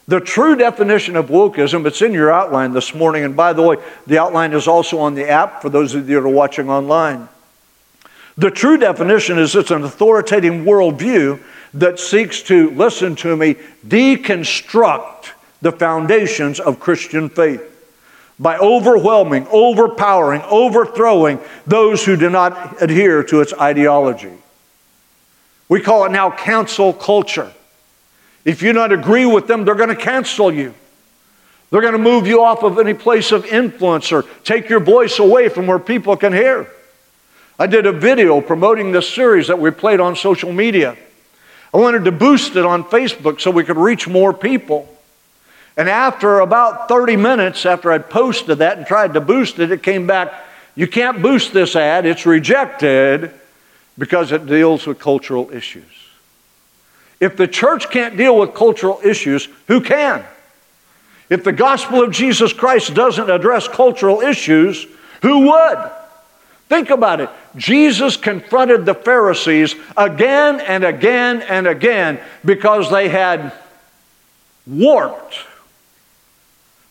The 0.09 0.19
true 0.19 0.57
definition 0.57 1.15
of 1.15 1.29
wokeism, 1.29 1.87
it's 1.87 2.03
in 2.03 2.13
your 2.13 2.33
outline 2.33 2.73
this 2.73 2.97
morning, 2.97 3.23
and 3.23 3.37
by 3.37 3.53
the 3.53 3.63
way, 3.63 3.77
the 4.09 4.19
outline 4.19 4.53
is 4.53 4.67
also 4.67 4.99
on 4.99 5.15
the 5.15 5.29
app 5.29 5.63
for 5.63 5.69
those 5.69 5.95
of 5.95 6.09
you 6.09 6.17
that 6.17 6.27
are 6.27 6.29
watching 6.29 6.69
online. 6.69 7.29
The 8.37 8.51
true 8.51 8.77
definition 8.77 9.39
is 9.39 9.55
it's 9.55 9.71
an 9.71 9.85
authoritative 9.85 10.55
worldview 10.55 11.41
that 11.75 11.99
seeks 11.99 12.43
to, 12.43 12.71
listen 12.71 13.17
to 13.17 13.37
me, 13.37 13.57
deconstruct 13.87 15.31
the 15.61 15.73
foundations 15.73 16.61
of 16.61 16.81
Christian 16.81 17.29
faith 17.29 17.63
by 18.39 18.57
overwhelming, 18.59 19.47
overpowering, 19.51 20.43
overthrowing 20.43 21.41
those 21.67 22.05
who 22.05 22.17
do 22.17 22.31
not 22.31 22.81
adhere 22.81 23.23
to 23.25 23.41
its 23.41 23.53
ideology. 23.53 24.33
We 25.69 25.81
call 25.81 26.05
it 26.05 26.13
now 26.13 26.31
cancel 26.31 26.93
culture. 26.93 27.53
If 28.45 28.63
you 28.63 28.73
don't 28.73 28.93
agree 28.93 29.27
with 29.27 29.47
them, 29.47 29.65
they're 29.65 29.75
going 29.75 29.89
to 29.89 29.97
cancel 29.97 30.53
you. 30.53 30.73
They're 31.71 31.83
going 31.83 31.93
to 31.93 31.99
move 31.99 32.27
you 32.27 32.43
off 32.43 32.63
of 32.63 32.79
any 32.79 32.95
place 32.95 33.33
of 33.33 33.45
influence 33.45 34.11
or 34.11 34.25
take 34.45 34.71
your 34.71 34.81
voice 34.81 35.19
away 35.19 35.49
from 35.51 35.67
where 35.67 35.79
people 35.79 36.17
can 36.17 36.33
hear. 36.33 36.71
I 37.59 37.67
did 37.67 37.87
a 37.87 37.93
video 37.93 38.41
promoting 38.41 38.93
this 38.93 39.13
series 39.13 39.49
that 39.49 39.59
we 39.59 39.71
played 39.71 40.01
on 40.01 40.17
social 40.17 40.53
media. 40.53 40.97
I 41.73 41.77
wanted 41.77 42.05
to 42.07 42.13
boost 42.13 42.57
it 42.57 42.65
on 42.65 42.85
Facebook 42.85 43.41
so 43.41 43.51
we 43.51 43.65
could 43.65 43.77
reach 43.77 44.09
more 44.09 44.33
people. 44.33 44.89
And 45.77 45.89
after 45.89 46.41
about 46.41 46.89
30 46.89 47.17
minutes 47.17 47.65
after 47.67 47.93
I'd 47.93 48.11
posted 48.11 48.59
that 48.59 48.79
and 48.79 48.87
tried 48.87 49.15
to 49.15 49.21
boost 49.21 49.59
it, 49.59 49.71
it 49.71 49.83
came 49.83 50.07
back, 50.07 50.33
you 50.75 50.87
can't 50.87 51.23
boost 51.23 51.53
this 51.53 51.77
ad, 51.77 52.07
it's 52.07 52.27
rejected 52.27 53.33
because 53.97 54.33
it 54.33 54.47
deals 54.47 54.87
with 54.87 54.99
cultural 54.99 55.51
issues. 55.53 55.85
If 57.21 57.37
the 57.37 57.49
church 57.49 57.91
can't 57.91 58.17
deal 58.17 58.39
with 58.39 58.55
cultural 58.55 59.01
issues, 59.05 59.49
who 59.67 59.81
can? 59.81 60.25
If 61.29 61.45
the 61.45 61.53
gospel 61.53 62.03
of 62.03 62.13
Jesus 62.13 62.53
Christ 62.53 62.95
doesn't 62.95 63.29
address 63.29 63.69
cultural 63.69 64.21
issues, 64.21 64.87
who 65.23 65.47
would? 65.49 65.91
Think 66.69 66.91
about 66.91 67.21
it. 67.21 67.31
Jesus 67.57 68.17
confronted 68.17 68.85
the 68.85 68.95
Pharisees 68.95 69.75
again 69.97 70.61
and 70.61 70.85
again 70.85 71.41
and 71.43 71.67
again 71.67 72.21
because 72.45 72.91
they 72.91 73.09
had 73.09 73.53
warped, 74.67 75.39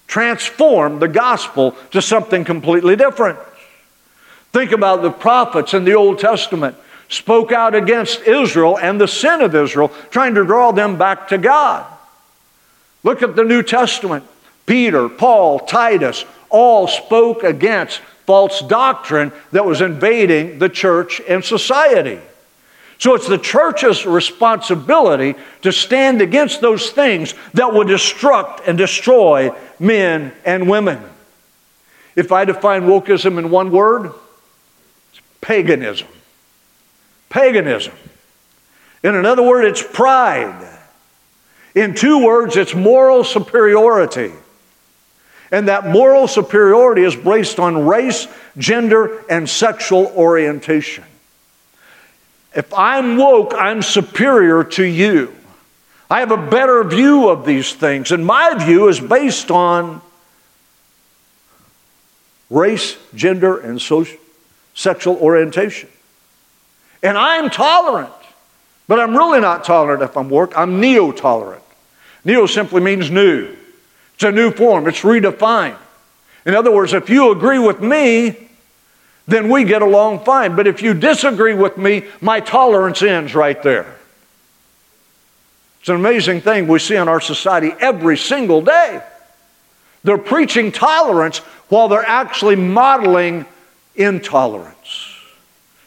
transformed 0.07 0.99
the 0.99 1.07
gospel 1.07 1.75
to 1.91 2.01
something 2.01 2.43
completely 2.43 2.95
different. 2.95 3.37
Think 4.51 4.71
about 4.71 5.03
the 5.03 5.11
prophets 5.11 5.75
in 5.75 5.85
the 5.85 5.93
Old 5.93 6.17
Testament 6.17 6.75
spoke 7.09 7.51
out 7.51 7.75
against 7.75 8.21
Israel 8.21 8.77
and 8.77 8.99
the 8.99 9.07
sin 9.07 9.41
of 9.41 9.55
Israel, 9.55 9.89
trying 10.09 10.35
to 10.35 10.45
draw 10.45 10.71
them 10.71 10.97
back 10.97 11.27
to 11.29 11.37
God. 11.37 11.85
Look 13.03 13.21
at 13.21 13.35
the 13.35 13.43
New 13.43 13.63
Testament. 13.63 14.25
Peter, 14.65 15.07
Paul, 15.07 15.59
Titus 15.59 16.25
all 16.49 16.87
spoke 16.87 17.43
against 17.43 18.01
false 18.27 18.61
doctrine 18.61 19.31
that 19.51 19.65
was 19.65 19.81
invading 19.81 20.59
the 20.59 20.69
church 20.69 21.19
and 21.27 21.43
society. 21.43 22.19
So 22.99 23.15
it's 23.15 23.27
the 23.27 23.39
church's 23.39 24.05
responsibility 24.05 25.33
to 25.63 25.71
stand 25.71 26.21
against 26.21 26.61
those 26.61 26.91
things 26.91 27.33
that 27.55 27.73
will 27.73 27.85
destruct 27.85 28.67
and 28.67 28.77
destroy 28.77 29.51
men 29.79 30.31
and 30.45 30.69
women. 30.69 31.01
If 32.15 32.31
I 32.31 32.45
define 32.45 32.83
wokeism 32.83 33.39
in 33.39 33.49
one 33.49 33.71
word, 33.71 34.11
it's 35.11 35.21
paganism 35.41 36.07
paganism. 37.29 37.93
In 39.03 39.15
another 39.15 39.43
word, 39.43 39.65
it's 39.65 39.83
pride. 39.83 40.79
In 41.75 41.93
two 41.93 42.23
words, 42.23 42.57
it's 42.57 42.73
moral 42.73 43.23
superiority. 43.23 44.31
And 45.51 45.67
that 45.67 45.87
moral 45.87 46.27
superiority 46.27 47.03
is 47.03 47.15
based 47.15 47.59
on 47.59 47.87
race, 47.87 48.27
gender, 48.57 49.23
and 49.29 49.49
sexual 49.49 50.07
orientation. 50.07 51.03
If 52.55 52.73
I'm 52.73 53.17
woke, 53.17 53.53
I'm 53.55 53.81
superior 53.81 54.63
to 54.63 54.83
you. 54.83 55.33
I 56.09 56.19
have 56.19 56.31
a 56.31 56.37
better 56.37 56.83
view 56.83 57.29
of 57.29 57.45
these 57.45 57.73
things, 57.73 58.11
and 58.11 58.25
my 58.25 58.55
view 58.65 58.87
is 58.87 58.99
based 58.99 59.51
on 59.51 60.01
race, 62.49 62.97
gender, 63.13 63.57
and 63.57 63.81
social, 63.81 64.17
sexual 64.73 65.17
orientation. 65.17 65.89
And 67.03 67.17
I'm 67.17 67.49
tolerant, 67.49 68.13
but 68.87 68.99
I'm 68.99 69.15
really 69.15 69.41
not 69.41 69.63
tolerant 69.63 70.01
if 70.01 70.17
I'm 70.17 70.29
woke. 70.29 70.57
I'm 70.57 70.79
neo 70.79 71.11
tolerant. 71.11 71.63
Neo 72.23 72.45
simply 72.45 72.81
means 72.81 73.11
new, 73.11 73.55
it's 74.17 74.23
a 74.23 74.31
new 74.31 74.49
form, 74.49 74.87
it's 74.87 75.01
redefined. 75.01 75.77
In 76.43 76.55
other 76.55 76.71
words, 76.71 76.91
if 76.93 77.07
you 77.07 77.31
agree 77.31 77.59
with 77.59 77.81
me, 77.81 78.49
then 79.27 79.47
we 79.47 79.63
get 79.63 79.83
along 79.83 80.23
fine. 80.25 80.55
But 80.55 80.65
if 80.65 80.81
you 80.81 80.95
disagree 80.95 81.53
with 81.53 81.77
me, 81.77 82.03
my 82.19 82.39
tolerance 82.39 83.03
ends 83.03 83.35
right 83.35 83.61
there. 83.61 83.95
It's 85.81 85.89
an 85.89 85.97
amazing 85.97 86.41
thing 86.41 86.67
we 86.67 86.79
see 86.79 86.95
in 86.95 87.07
our 87.07 87.21
society 87.21 87.73
every 87.79 88.17
single 88.17 88.63
day. 88.63 89.03
They're 90.03 90.17
preaching 90.17 90.71
tolerance 90.71 91.37
while 91.69 91.87
they're 91.87 92.03
actually 92.03 92.55
modeling 92.55 93.45
intolerance 93.95 95.13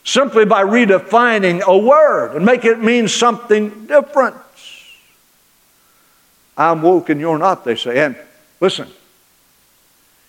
simply 0.04 0.44
by 0.44 0.62
redefining 0.62 1.62
a 1.62 1.76
word 1.76 2.36
and 2.36 2.46
make 2.46 2.64
it 2.64 2.78
mean 2.78 3.08
something 3.08 3.86
different. 3.86 4.36
I'm 6.60 6.82
woke 6.82 7.08
and 7.08 7.18
you're 7.18 7.38
not, 7.38 7.64
they 7.64 7.74
say. 7.74 8.04
And 8.04 8.16
listen, 8.60 8.86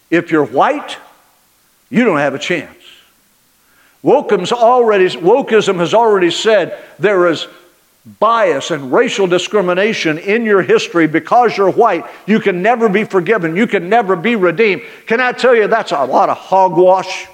if 0.09 0.31
you're 0.31 0.45
white, 0.45 0.97
you 1.89 2.05
don't 2.05 2.19
have 2.19 2.33
a 2.33 2.39
chance. 2.39 2.77
Wokeism's 4.01 4.53
already, 4.53 5.07
wokeism 5.07 5.77
has 5.79 5.93
already 5.93 6.31
said 6.31 6.81
there 6.97 7.27
is 7.27 7.47
bias 8.19 8.71
and 8.71 8.91
racial 8.91 9.27
discrimination 9.27 10.17
in 10.17 10.45
your 10.45 10.61
history 10.61 11.05
because 11.05 11.55
you're 11.57 11.69
white. 11.69 12.05
You 12.25 12.39
can 12.39 12.61
never 12.61 12.87
be 12.87 13.03
forgiven. 13.03 13.55
You 13.55 13.67
can 13.67 13.89
never 13.89 14.15
be 14.15 14.37
redeemed. 14.37 14.83
Can 15.05 15.19
I 15.19 15.33
tell 15.33 15.53
you 15.53 15.67
that's 15.67 15.91
a 15.91 16.05
lot 16.05 16.29
of 16.29 16.37
hogwash? 16.37 17.27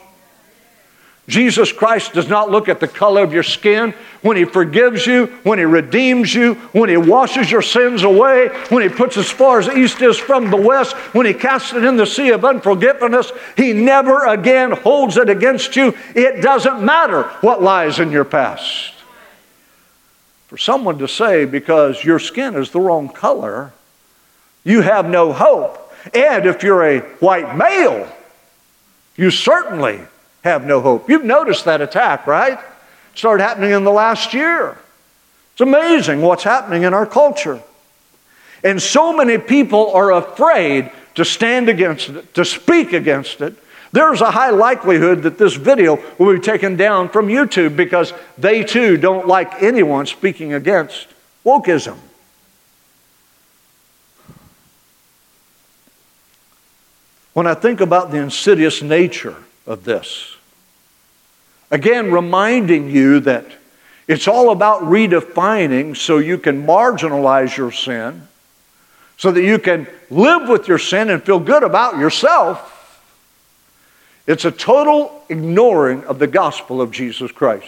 Jesus 1.27 1.73
Christ 1.73 2.13
does 2.13 2.29
not 2.29 2.49
look 2.49 2.69
at 2.69 2.79
the 2.79 2.87
color 2.87 3.21
of 3.21 3.33
your 3.33 3.43
skin. 3.43 3.93
When 4.21 4.37
He 4.37 4.45
forgives 4.45 5.05
you, 5.05 5.25
when 5.43 5.59
He 5.59 5.65
redeems 5.65 6.33
you, 6.33 6.53
when 6.71 6.89
He 6.89 6.95
washes 6.95 7.51
your 7.51 7.61
sins 7.61 8.03
away, 8.03 8.47
when 8.69 8.81
He 8.81 8.89
puts 8.89 9.17
as 9.17 9.29
far 9.29 9.59
as 9.59 9.67
east 9.67 10.01
is 10.01 10.17
from 10.17 10.49
the 10.49 10.57
west, 10.57 10.95
when 11.13 11.25
He 11.25 11.33
casts 11.33 11.73
it 11.73 11.83
in 11.83 11.97
the 11.97 12.05
sea 12.05 12.29
of 12.29 12.45
unforgiveness, 12.45 13.33
He 13.57 13.73
never 13.73 14.25
again 14.25 14.71
holds 14.71 15.17
it 15.17 15.29
against 15.29 15.75
you. 15.75 15.93
It 16.15 16.41
doesn't 16.41 16.81
matter 16.81 17.23
what 17.41 17.61
lies 17.61 17.99
in 17.99 18.09
your 18.11 18.25
past. 18.25 18.93
For 20.47 20.57
someone 20.57 20.97
to 20.99 21.09
say, 21.09 21.43
because 21.43 22.05
your 22.05 22.19
skin 22.19 22.55
is 22.55 22.71
the 22.71 22.79
wrong 22.79 23.09
color, 23.09 23.73
you 24.63 24.79
have 24.79 25.09
no 25.09 25.33
hope. 25.33 25.93
And 26.15 26.45
if 26.45 26.63
you're 26.63 26.85
a 26.85 26.99
white 27.19 27.57
male, 27.57 28.07
you 29.17 29.29
certainly 29.29 29.99
have 30.43 30.65
no 30.65 30.81
hope. 30.81 31.09
You've 31.09 31.25
noticed 31.25 31.65
that 31.65 31.81
attack, 31.81 32.27
right? 32.27 32.57
It 32.57 33.17
started 33.17 33.43
happening 33.43 33.71
in 33.71 33.83
the 33.83 33.91
last 33.91 34.33
year. 34.33 34.77
It's 35.53 35.61
amazing 35.61 36.21
what's 36.21 36.43
happening 36.43 36.83
in 36.83 36.93
our 36.93 37.05
culture. 37.05 37.61
And 38.63 38.81
so 38.81 39.13
many 39.13 39.37
people 39.37 39.91
are 39.91 40.11
afraid 40.11 40.91
to 41.15 41.25
stand 41.25 41.69
against 41.69 42.09
it, 42.09 42.33
to 42.35 42.45
speak 42.45 42.93
against 42.93 43.41
it. 43.41 43.55
There's 43.91 44.21
a 44.21 44.31
high 44.31 44.51
likelihood 44.51 45.23
that 45.23 45.37
this 45.37 45.55
video 45.55 45.99
will 46.17 46.33
be 46.33 46.39
taken 46.39 46.75
down 46.75 47.09
from 47.09 47.27
YouTube 47.27 47.75
because 47.75 48.13
they 48.37 48.63
too 48.63 48.97
don't 48.97 49.27
like 49.27 49.63
anyone 49.63 50.05
speaking 50.05 50.53
against 50.53 51.07
wokeism. 51.45 51.97
When 57.33 57.47
I 57.47 57.53
think 57.53 57.81
about 57.81 58.11
the 58.11 58.17
insidious 58.17 58.81
nature 58.81 59.35
of 59.67 59.83
this, 59.83 60.35
again, 61.69 62.11
reminding 62.11 62.89
you 62.89 63.19
that 63.19 63.45
it's 64.07 64.27
all 64.27 64.51
about 64.51 64.83
redefining 64.83 65.95
so 65.95 66.17
you 66.17 66.37
can 66.37 66.65
marginalize 66.65 67.55
your 67.55 67.71
sin 67.71 68.27
so 69.17 69.31
that 69.31 69.43
you 69.43 69.59
can 69.59 69.87
live 70.09 70.47
with 70.47 70.67
your 70.67 70.77
sin 70.77 71.09
and 71.09 71.21
feel 71.23 71.39
good 71.39 71.63
about 71.63 71.97
yourself. 71.97 72.73
It's 74.25 74.45
a 74.45 74.51
total 74.51 75.23
ignoring 75.27 76.03
of 76.05 76.19
the 76.19 76.27
gospel 76.27 76.81
of 76.81 76.91
Jesus 76.91 77.31
Christ. 77.31 77.67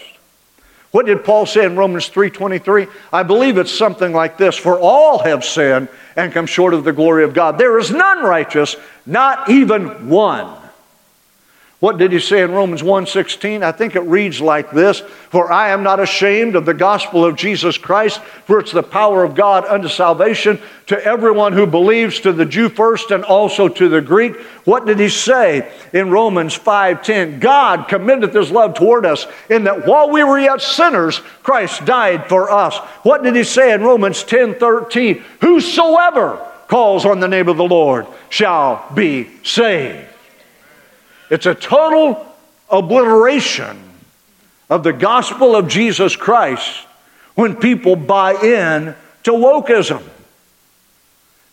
What 0.92 1.06
did 1.06 1.24
Paul 1.24 1.46
say 1.46 1.66
in 1.66 1.76
Romans 1.76 2.10
3:23? 2.10 2.88
I 3.14 3.24
believe 3.24 3.58
it's 3.58 3.72
something 3.72 4.12
like 4.12 4.38
this, 4.38 4.58
for 4.58 4.80
all 4.80 5.20
have 5.20 5.46
sinned 5.46 5.88
and 6.16 6.34
come 6.34 6.46
short 6.46 6.74
of 6.74 6.84
the 6.84 6.94
glory 6.94 7.24
of 7.24 7.34
God. 7.34 7.58
There 7.58 7.78
is 7.78 7.92
none 7.92 8.24
righteous, 8.24 8.76
not 9.06 9.50
even 9.50 10.10
one. 10.10 10.59
What 11.80 11.98
did 11.98 12.12
he 12.12 12.20
say 12.20 12.42
in 12.42 12.52
Romans 12.52 12.84
1:16? 12.84 13.64
I 13.64 13.72
think 13.72 13.96
it 13.96 14.02
reads 14.02 14.42
like 14.42 14.70
this, 14.72 15.02
"For 15.30 15.50
I 15.50 15.70
am 15.70 15.82
not 15.82 16.02
ashamed 16.02 16.58
of 16.58 16.66
the 16.66 16.74
gospel 16.74 17.24
of 17.24 17.38
Jesus 17.38 17.78
Christ, 17.78 18.20
for 18.46 18.60
it's 18.60 18.74
the 18.74 18.84
power 18.84 19.24
of 19.24 19.34
God 19.34 19.66
unto 19.66 19.88
salvation 19.88 20.60
to 20.88 21.06
everyone 21.06 21.54
who 21.54 21.66
believes, 21.66 22.20
to 22.20 22.34
the 22.34 22.44
Jew 22.46 22.68
first 22.68 23.12
and 23.12 23.24
also 23.24 23.70
to 23.70 23.88
the 23.88 24.02
Greek." 24.02 24.34
What 24.66 24.86
did 24.86 25.00
he 25.00 25.08
say 25.08 25.68
in 25.94 26.12
Romans 26.12 26.54
5:10? 26.54 27.40
God 27.40 27.88
commendeth 27.88 28.34
his 28.34 28.52
love 28.52 28.74
toward 28.74 29.06
us 29.06 29.26
in 29.48 29.64
that 29.64 29.88
while 29.88 30.10
we 30.10 30.22
were 30.22 30.38
yet 30.38 30.62
sinners, 30.62 31.22
Christ 31.44 31.86
died 31.86 32.24
for 32.28 32.52
us. 32.52 32.78
What 33.04 33.24
did 33.24 33.38
he 33.38 33.44
say 33.46 33.72
in 33.72 33.86
Romans 33.86 34.24
10:13? 34.24 35.24
Whosoever 35.40 36.40
calls 36.68 37.06
on 37.06 37.22
the 37.22 37.30
name 37.30 37.48
of 37.48 37.56
the 37.56 37.64
Lord 37.64 38.06
shall 38.28 38.84
be 38.94 39.30
saved. 39.44 40.09
It's 41.30 41.46
a 41.46 41.56
total 41.56 42.26
obliteration 42.70 43.80
of 44.70 44.84
the 44.84 44.94
gospel 44.94 45.56
of 45.56 45.68
Jesus 45.68 46.16
Christ 46.16 46.86
when 47.36 47.56
people 47.56 47.96
buy 47.96 48.34
in 48.34 48.96
to 49.24 49.32
wokeism. 49.32 50.04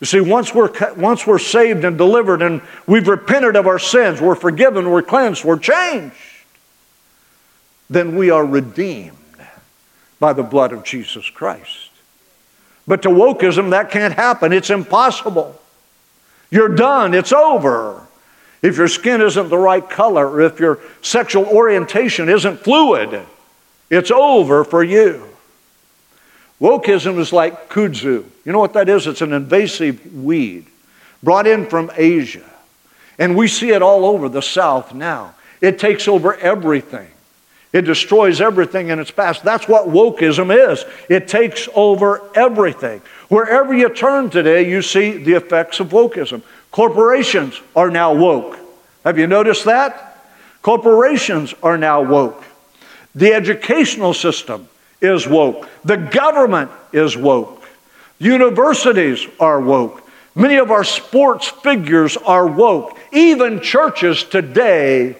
You 0.00 0.06
see, 0.06 0.21
once 0.21 0.54
we're, 0.54 0.71
once 0.95 1.26
we're 1.26 1.38
saved 1.38 1.85
and 1.85 1.97
delivered 1.97 2.42
and 2.42 2.61
we've 2.87 3.09
repented 3.09 3.56
of 3.56 3.66
our 3.66 3.78
sins, 3.78 4.21
we're 4.21 4.35
forgiven, 4.35 4.90
we're 4.90 5.02
cleansed, 5.02 5.45
we're 5.45 5.59
changed, 5.59 6.14
then 7.88 8.16
we 8.16 8.30
are 8.30 8.45
redeemed 8.45 9.16
by 10.21 10.33
the 10.33 10.42
blood 10.42 10.73
of 10.73 10.85
Jesus 10.85 11.28
Christ. 11.30 11.90
But 12.87 13.02
to 13.02 13.09
wokeism, 13.09 13.71
that 13.71 13.90
can't 13.90 14.14
happen. 14.14 14.52
It's 14.52 14.71
impossible. 14.71 15.61
You're 16.50 16.75
done, 16.75 17.14
it's 17.14 17.33
over 17.33 18.05
if 18.66 18.76
your 18.78 18.88
skin 18.88 19.20
isn't 19.20 19.49
the 19.49 19.56
right 19.56 19.88
color, 19.88 20.28
or 20.28 20.40
if 20.40 20.58
your 20.58 20.80
sexual 21.00 21.44
orientation 21.44 22.28
isn't 22.28 22.58
fluid, 22.58 23.25
it's 23.90 24.11
over 24.11 24.64
for 24.64 24.82
you. 24.82 25.28
Wokeism 26.61 27.18
is 27.18 27.32
like 27.32 27.68
kudzu. 27.68 28.25
You 28.44 28.52
know 28.52 28.58
what 28.58 28.73
that 28.73 28.88
is? 28.88 29.06
It's 29.06 29.20
an 29.20 29.32
invasive 29.32 30.14
weed 30.14 30.66
brought 31.23 31.46
in 31.46 31.66
from 31.66 31.92
Asia. 31.96 32.44
And 33.20 33.37
we 33.37 33.46
see 33.46 33.70
it 33.70 33.82
all 33.82 34.04
over 34.04 34.28
the 34.28 34.43
South 34.43 34.93
now. 34.93 35.34
It 35.60 35.78
takes 35.78 36.08
over 36.08 36.34
everything. 36.34 37.08
It 37.73 37.82
destroys 37.82 38.41
everything 38.41 38.88
in 38.88 38.99
its 38.99 39.10
path. 39.10 39.43
That's 39.43 39.69
what 39.69 39.86
wokeism 39.86 40.73
is. 40.73 40.84
It 41.08 41.28
takes 41.28 41.69
over 41.75 42.23
everything. 42.34 43.00
Wherever 43.28 43.75
you 43.75 43.91
turn 43.91 44.30
today, 44.30 44.69
you 44.69 44.82
see 44.82 45.19
the 45.19 45.34
effects 45.34 45.78
of 45.78 45.91
wokeism. 45.91 46.43
Corporations 46.76 47.58
are 47.75 47.91
now 47.91 48.12
woke. 48.12 48.58
Have 49.02 49.19
you 49.19 49.26
noticed 49.26 49.65
that? 49.65 50.23
Corporations 50.60 51.54
are 51.62 51.78
now 51.78 52.02
woke. 52.02 52.45
The 53.15 53.32
educational 53.32 54.12
system 54.12 54.69
is 55.00 55.26
woke. 55.26 55.67
The 55.86 55.97
government 55.97 56.71
is 56.93 57.17
woke. 57.17 57.65
Universities 58.19 59.26
are 59.41 59.58
woke. 59.58 60.06
Many 60.34 60.56
of 60.56 60.71
our 60.71 60.84
sports 60.84 61.49
figures 61.49 62.19
are 62.19 62.47
woke. 62.47 62.99
Even 63.10 63.62
churches 63.62 64.23
today 64.23 65.17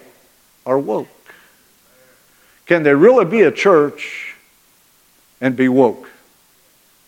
are 0.63 0.77
woke. 0.77 1.07
Can 2.67 2.83
there 2.83 2.97
really 2.97 3.25
be 3.25 3.41
a 3.41 3.51
church 3.51 4.35
and 5.41 5.55
be 5.55 5.69
woke? 5.69 6.07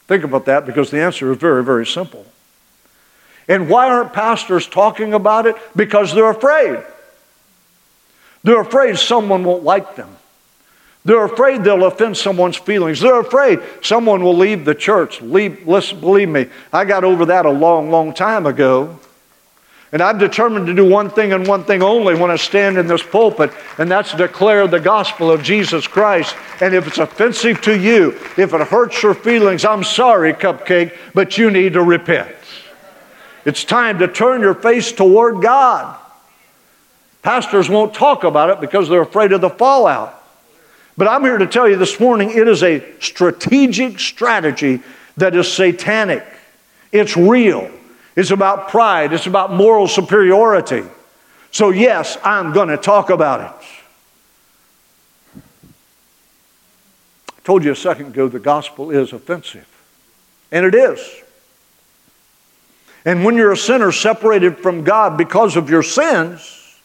Think 0.07 0.23
about 0.23 0.45
that 0.45 0.65
because 0.65 0.89
the 0.89 1.01
answer 1.01 1.31
is 1.31 1.37
very, 1.37 1.63
very 1.63 1.85
simple. 1.85 2.25
And 3.49 3.67
why 3.67 3.89
aren't 3.89 4.13
pastors 4.13 4.67
talking 4.67 5.13
about 5.13 5.47
it? 5.47 5.55
Because 5.75 6.13
they're 6.13 6.29
afraid. 6.29 6.81
They're 8.43 8.61
afraid 8.61 8.97
someone 8.97 9.43
won't 9.43 9.63
like 9.63 9.95
them. 9.95 10.15
They're 11.03 11.25
afraid 11.25 11.63
they'll 11.63 11.85
offend 11.85 12.17
someone's 12.17 12.57
feelings. 12.57 12.99
They're 12.99 13.19
afraid 13.19 13.59
someone 13.81 14.23
will 14.23 14.37
leave 14.37 14.65
the 14.65 14.75
church. 14.75 15.21
Leave, 15.21 15.67
listen, 15.67 15.99
believe 15.99 16.29
me, 16.29 16.47
I 16.71 16.85
got 16.85 17.03
over 17.03 17.25
that 17.25 17.45
a 17.45 17.51
long, 17.51 17.89
long 17.89 18.13
time 18.13 18.45
ago. 18.45 18.99
And 19.91 20.03
I'm 20.03 20.19
determined 20.19 20.67
to 20.67 20.75
do 20.75 20.87
one 20.87 21.09
thing 21.09 21.33
and 21.33 21.47
one 21.47 21.63
thing 21.63 21.81
only 21.81 22.13
when 22.13 22.29
I 22.29 22.35
stand 22.35 22.77
in 22.77 22.85
this 22.85 23.01
pulpit, 23.01 23.51
and 23.79 23.89
that's 23.89 24.13
declare 24.13 24.67
the 24.67 24.79
gospel 24.79 25.31
of 25.31 25.41
Jesus 25.41 25.87
Christ. 25.87 26.35
And 26.61 26.75
if 26.75 26.85
it's 26.85 26.99
offensive 26.99 27.59
to 27.61 27.75
you, 27.75 28.11
if 28.37 28.53
it 28.53 28.67
hurts 28.67 29.01
your 29.01 29.15
feelings, 29.15 29.65
I'm 29.65 29.83
sorry, 29.83 30.33
Cupcake, 30.33 30.95
but 31.15 31.39
you 31.39 31.49
need 31.49 31.73
to 31.73 31.81
repent. 31.81 32.35
It's 33.49 33.63
time 33.63 33.97
to 33.97 34.07
turn 34.07 34.41
your 34.41 34.53
face 34.53 34.91
toward 34.91 35.41
God. 35.41 35.97
Pastors 37.23 37.67
won't 37.67 37.95
talk 37.95 38.23
about 38.23 38.51
it 38.51 38.61
because 38.61 38.87
they're 38.87 39.01
afraid 39.01 39.31
of 39.31 39.41
the 39.41 39.49
fallout. 39.49 40.23
But 40.95 41.07
I'm 41.07 41.23
here 41.23 41.39
to 41.39 41.47
tell 41.47 41.67
you 41.67 41.75
this 41.75 41.99
morning 41.99 42.29
it 42.29 42.47
is 42.47 42.61
a 42.61 42.85
strategic 42.99 43.99
strategy 43.99 44.83
that 45.17 45.35
is 45.35 45.51
satanic. 45.51 46.23
It's 46.91 47.17
real. 47.17 47.71
It's 48.15 48.29
about 48.29 48.69
pride. 48.69 49.13
It's 49.13 49.25
about 49.25 49.51
moral 49.51 49.87
superiority. 49.87 50.83
So, 51.49 51.71
yes, 51.71 52.19
I'm 52.23 52.53
going 52.53 52.69
to 52.69 52.77
talk 52.77 53.09
about 53.09 53.41
it. 53.41 55.41
I 57.35 57.41
told 57.43 57.63
you 57.63 57.71
a 57.71 57.75
second 57.75 58.09
ago 58.09 58.27
the 58.27 58.37
gospel 58.37 58.91
is 58.91 59.11
offensive. 59.11 59.65
And 60.51 60.67
it 60.67 60.75
is. 60.75 60.99
And 63.09 63.25
when 63.25 63.35
you're 63.35 63.53
a 63.53 63.57
sinner 63.57 63.91
separated 63.91 64.59
from 64.59 64.83
God 64.83 65.17
because 65.17 65.55
of 65.55 65.67
your 65.67 65.81
sins, 65.81 66.77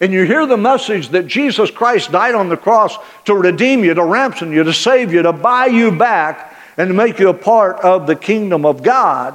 and 0.00 0.12
you 0.12 0.22
hear 0.22 0.46
the 0.46 0.56
message 0.56 1.08
that 1.08 1.26
Jesus 1.26 1.68
Christ 1.68 2.12
died 2.12 2.36
on 2.36 2.48
the 2.48 2.56
cross 2.56 2.96
to 3.24 3.34
redeem 3.34 3.82
you, 3.82 3.92
to 3.94 4.04
ransom 4.04 4.52
you, 4.52 4.62
to 4.62 4.72
save 4.72 5.12
you, 5.12 5.22
to 5.22 5.32
buy 5.32 5.66
you 5.66 5.90
back, 5.90 6.56
and 6.76 6.86
to 6.86 6.94
make 6.94 7.18
you 7.18 7.28
a 7.28 7.34
part 7.34 7.80
of 7.80 8.06
the 8.06 8.14
kingdom 8.14 8.64
of 8.64 8.84
God, 8.84 9.34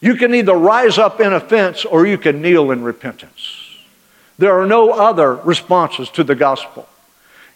you 0.00 0.14
can 0.14 0.32
either 0.36 0.54
rise 0.54 0.98
up 0.98 1.20
in 1.20 1.32
offense 1.32 1.84
or 1.84 2.06
you 2.06 2.16
can 2.16 2.40
kneel 2.40 2.70
in 2.70 2.84
repentance. 2.84 3.76
There 4.38 4.52
are 4.52 4.68
no 4.68 4.92
other 4.92 5.34
responses 5.34 6.08
to 6.10 6.22
the 6.22 6.36
gospel. 6.36 6.88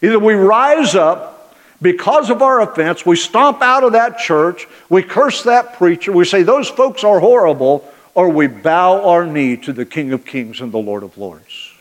Either 0.01 0.19
we 0.19 0.33
rise 0.33 0.95
up 0.95 1.34
because 1.81 2.29
of 2.29 2.41
our 2.41 2.61
offense, 2.61 3.05
we 3.05 3.15
stomp 3.15 3.61
out 3.61 3.83
of 3.83 3.93
that 3.93 4.17
church, 4.17 4.67
we 4.89 5.03
curse 5.03 5.43
that 5.43 5.73
preacher, 5.73 6.11
we 6.11 6.25
say 6.25 6.43
those 6.43 6.69
folks 6.69 7.03
are 7.03 7.19
horrible, 7.19 7.91
or 8.13 8.29
we 8.29 8.47
bow 8.47 9.09
our 9.09 9.25
knee 9.25 9.57
to 9.57 9.73
the 9.73 9.85
King 9.85 10.13
of 10.13 10.25
Kings 10.25 10.61
and 10.61 10.71
the 10.71 10.77
Lord 10.77 11.03
of 11.03 11.17
Lords. 11.17 11.73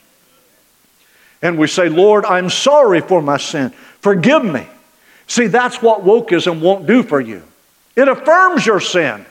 And 1.40 1.59
we 1.59 1.68
say, 1.68 1.88
Lord, 1.88 2.24
I'm 2.24 2.50
sorry 2.50 3.00
for 3.00 3.22
my 3.22 3.37
sin. 3.37 3.70
Forgive 4.00 4.44
me. 4.44 4.66
See, 5.26 5.46
that's 5.46 5.80
what 5.80 6.02
wokeism 6.02 6.61
won't 6.61 6.87
do 6.87 7.02
for 7.02 7.20
you. 7.20 7.42
It 7.94 8.09
affirms 8.09 8.66
your 8.66 8.80
sin. 8.80 9.24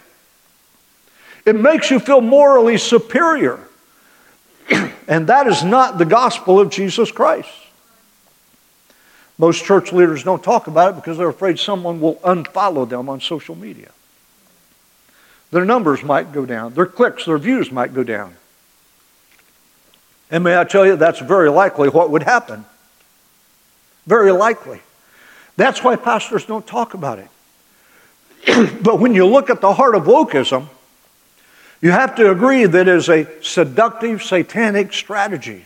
It 1.46 1.56
makes 1.56 1.92
you 1.92 2.00
feel 2.00 2.22
morally 2.22 2.78
superior. 2.78 3.60
and 5.08 5.28
that 5.28 5.48
is 5.48 5.64
not 5.64 5.98
the 5.98 6.06
gospel 6.06 6.60
of 6.60 6.70
Jesus 6.70 7.12
Christ. 7.12 7.50
Most 9.38 9.66
church 9.66 9.92
leaders 9.92 10.24
don't 10.24 10.44
talk 10.44 10.68
about 10.68 10.94
it 10.94 10.96
because 10.96 11.18
they're 11.18 11.30
afraid 11.30 11.60
someone 11.60 12.00
will 12.00 12.16
unfollow 12.18 12.88
them 12.88 13.10
on 13.10 13.20
social 13.20 13.56
media. 13.56 13.90
Their 15.52 15.66
numbers 15.66 16.04
might 16.04 16.32
go 16.32 16.46
down, 16.46 16.74
their 16.74 16.86
clicks, 16.86 17.26
their 17.26 17.38
views 17.38 17.72
might 17.72 17.94
go 17.94 18.04
down. 18.04 18.36
And 20.32 20.44
may 20.44 20.58
I 20.58 20.64
tell 20.64 20.86
you, 20.86 20.96
that's 20.96 21.20
very 21.20 21.50
likely 21.50 21.90
what 21.90 22.10
would 22.10 22.24
happen. 22.24 22.66
Very 24.08 24.32
likely. 24.32 24.82
That's 25.56 25.84
why 25.84 25.96
pastors 25.96 26.46
don't 26.46 26.66
talk 26.66 26.94
about 26.94 27.20
it. 27.20 27.30
but 28.84 29.00
when 29.00 29.14
you 29.14 29.26
look 29.26 29.50
at 29.50 29.62
the 29.62 29.74
heart 29.74 29.96
of 29.96 30.04
wokeism, 30.04 30.68
you 31.82 31.92
have 31.92 32.16
to 32.16 32.32
agree 32.32 32.66
that 32.66 32.88
it 32.88 32.96
is 32.96 33.10
a 33.10 33.28
seductive, 33.44 34.24
satanic 34.24 34.94
strategy. 34.94 35.66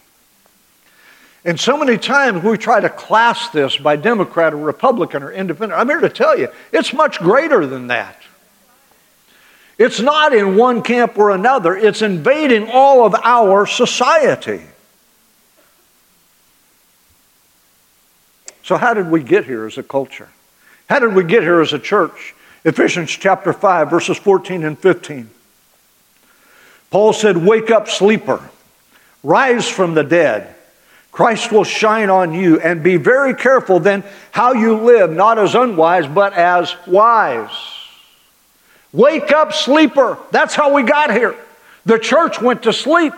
And 1.45 1.59
so 1.59 1.77
many 1.77 1.97
times 1.97 2.43
we 2.43 2.57
try 2.57 2.79
to 2.79 2.89
class 2.89 3.49
this 3.49 3.77
by 3.77 3.95
Democrat 3.95 4.53
or 4.53 4.57
Republican 4.57 5.23
or 5.23 5.31
independent. 5.31 5.79
I'm 5.79 5.87
here 5.87 6.01
to 6.01 6.09
tell 6.09 6.37
you, 6.37 6.49
it's 6.71 6.93
much 6.93 7.19
greater 7.19 7.65
than 7.65 7.87
that. 7.87 8.21
It's 9.77 9.99
not 9.99 10.33
in 10.33 10.55
one 10.55 10.81
camp 10.81 11.17
or 11.17 11.31
another, 11.31 11.75
it's 11.75 12.01
invading 12.01 12.69
all 12.71 13.05
of 13.05 13.15
our 13.15 13.65
society. 13.65 14.63
So, 18.63 18.75
how 18.75 18.93
did 18.93 19.09
we 19.09 19.23
get 19.23 19.45
here 19.45 19.65
as 19.65 19.77
a 19.77 19.83
culture? 19.83 20.27
How 20.89 20.99
did 20.99 21.13
we 21.13 21.23
get 21.23 21.43
here 21.43 21.61
as 21.61 21.71
a 21.71 21.79
church? 21.79 22.35
Ephesians 22.65 23.11
chapter 23.11 23.53
5, 23.53 23.89
verses 23.89 24.17
14 24.17 24.65
and 24.65 24.77
15. 24.77 25.29
Paul 26.89 27.13
said, 27.13 27.37
Wake 27.37 27.71
up, 27.71 27.87
sleeper, 27.87 28.49
rise 29.23 29.69
from 29.69 29.93
the 29.93 30.03
dead. 30.03 30.53
Christ 31.17 31.51
will 31.51 31.63
shine 31.63 32.11
on 32.11 32.35
you, 32.35 32.59
and 32.59 32.83
be 32.83 32.97
very 32.97 33.33
careful 33.33 33.79
then 33.79 34.03
how 34.29 34.53
you 34.53 34.75
live, 34.77 35.09
not 35.09 35.39
as 35.39 35.55
unwise, 35.55 36.05
but 36.05 36.33
as 36.33 36.75
wise. 36.85 37.49
Wake 38.93 39.31
up, 39.31 39.51
sleeper. 39.51 40.19
That's 40.29 40.53
how 40.53 40.75
we 40.75 40.83
got 40.83 41.11
here. 41.11 41.35
The 41.87 41.97
church 41.97 42.39
went 42.39 42.61
to 42.63 42.71
sleep. 42.71 43.13